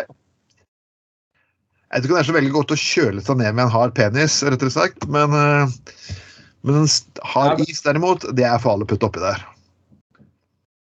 [1.91, 3.95] Jeg vet ikke det er så veldig godt å kjøle seg ned med en hard
[3.97, 6.13] penis, rett og slett, men, eh,
[6.63, 6.91] men en
[7.33, 9.43] hard is derimot, det er farlig å putte oppi der.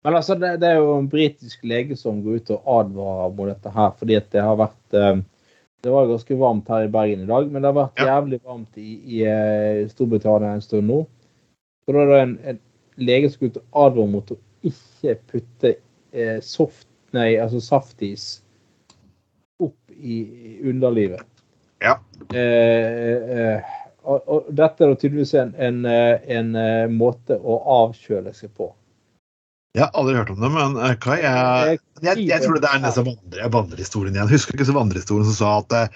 [0.05, 3.49] Men altså, det, det er jo en britisk lege som går ut og advarer mot
[3.49, 5.19] dette her, fordi at det har vært eh,
[5.83, 8.05] Det var ganske varmt her i Bergen i dag, men det har vært Ja.
[8.13, 11.01] jævlig varmt i, i eh, Storbritannia en stund nå.
[11.85, 12.59] Så da er det en, en
[12.99, 14.37] lege som går ut og advarer mot å
[14.67, 15.73] ikke putte
[16.11, 18.27] eh, soft, nei, altså saftis
[19.99, 20.19] i,
[20.69, 21.25] underlivet.
[21.83, 21.97] Ja.
[22.33, 28.33] Eh, eh, og, og dette er tydeligvis en, en, eh, en eh, måte å avkjøle
[28.35, 28.71] seg på.
[29.77, 33.05] Jeg har aldri hørt om det, men Kai, jeg, jeg, jeg tror det er nesten
[33.05, 34.31] vandre, vandrehistorien igjen.
[34.31, 35.93] Husker du ikke så vandrehistorien som sa at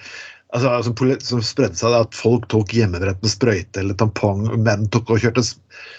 [0.54, 0.94] altså,
[1.26, 5.42] som spredde seg at folk tok hjemmebrett med sprøyte eller tampong, menn tok og kjørte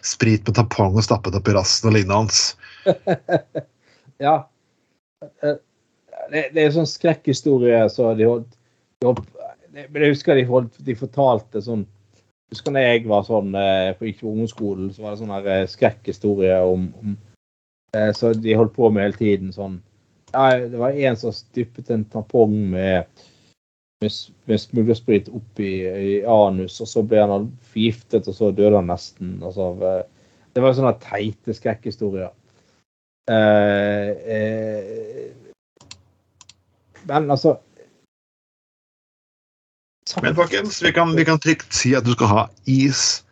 [0.05, 2.43] sprit med tampong og stappet opp i rassen og lignende.
[4.15, 4.45] Ja.
[6.31, 8.55] Det, det er sånn skrekkhistorie så de holdt,
[9.01, 9.31] de holdt
[9.75, 11.85] jeg husker de, holdt, de fortalte sånn
[12.53, 16.85] Husker da jeg var sånn eh, på ungdomsskolen, så var det sånn eh, skrekkhistorie om,
[17.01, 17.15] om
[17.97, 19.79] eh, Så de holdt på med hele tiden sånn
[20.31, 23.09] ja, Det var en som dyppet en tampong med
[24.45, 28.89] med, smuglersprit opp i, i anus, og så ble han forgiftet, og så døde han
[28.91, 29.37] nesten.
[29.45, 29.69] Altså,
[30.53, 32.33] det var sånne teite skrekkhistorier.
[33.31, 35.31] Eh, eh,
[37.07, 37.57] men altså
[40.21, 43.23] Men folkens, vi kan, vi kan trygt si at du skal ha is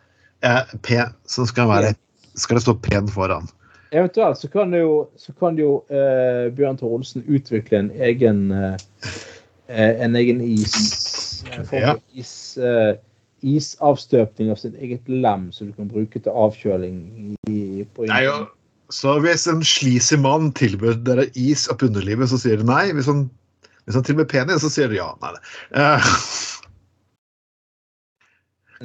[0.42, 1.92] eh, P, som skal være
[2.34, 3.46] Skal det stå pen foran.
[3.94, 8.74] Eventuelt så kan jo, så kan jo eh, Bjørn Tor Olsen utvikle en egen eh,
[9.68, 11.94] eh, en egen is, en Ja.
[12.14, 12.96] is eh,
[13.44, 16.98] isavstøpning av sitt eget lem, som du kan bruke til avkjøling
[17.46, 18.48] i, på Nei, jo,
[18.90, 22.84] så hvis en sleazy mann tilbyr dere is opp underlivet, så sier dere nei.
[22.96, 23.28] Hvis han,
[23.84, 25.10] hvis han til og med er penis, så sier du ja.
[25.22, 25.34] Nei.
[25.76, 26.10] Eh,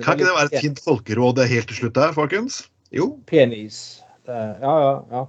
[0.03, 2.63] kan ikke det være et fint folkeråd helt til slutt her, folkens?
[2.95, 3.11] Jo.
[3.29, 3.99] Penis.
[4.29, 5.25] Ja, ja, ja.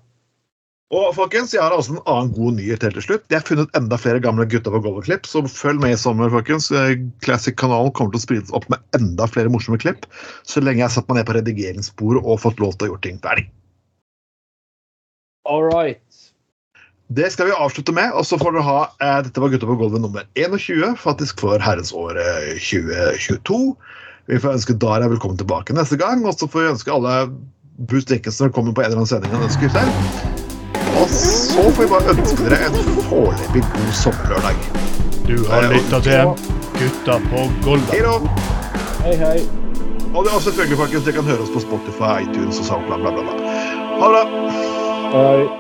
[0.91, 3.27] Og folkens, jeg har også en annen god nyhet helt til slutt.
[3.31, 6.67] Jeg har funnet enda flere gamle gutta på gulvet-klipp, så følg med i sommer, folkens.
[6.75, 10.09] Eh, Classic-kanalen kommer til å sprides opp med enda flere morsomme klipp,
[10.43, 13.05] så lenge jeg har satt meg ned på redigeringsbordet og fått lov til å gjøre
[13.07, 13.47] ting ferdig.
[15.47, 16.03] All right.
[17.11, 19.75] Det skal vi avslutte med, og så får dere ha eh, Dette var Gutta på
[19.81, 23.57] gulvet nummer 21, faktisk for herrens år eh, 2022.
[24.31, 27.15] Vi får ønske Daria velkommen tilbake neste gang, og så får vi ønske alle
[27.91, 29.91] Bruce Dickinson kommer på en eller annen sending han ønsker selv.
[31.01, 34.61] Og så får vi bare ønske dere en foreløpig god sommerlørdag.
[35.27, 36.35] Du har lytta til
[36.79, 38.05] Gutta på Hei gulvet.
[38.07, 38.37] da!
[39.01, 39.39] Hei, hei.
[40.15, 43.03] Og det er også selvfølgelig, folkens, dere kan høre oss på Spotify, iTunes og SoundCloud,
[43.03, 43.57] bla, bla, bla.
[43.99, 44.71] Ha det bra!
[45.17, 45.60] Hei.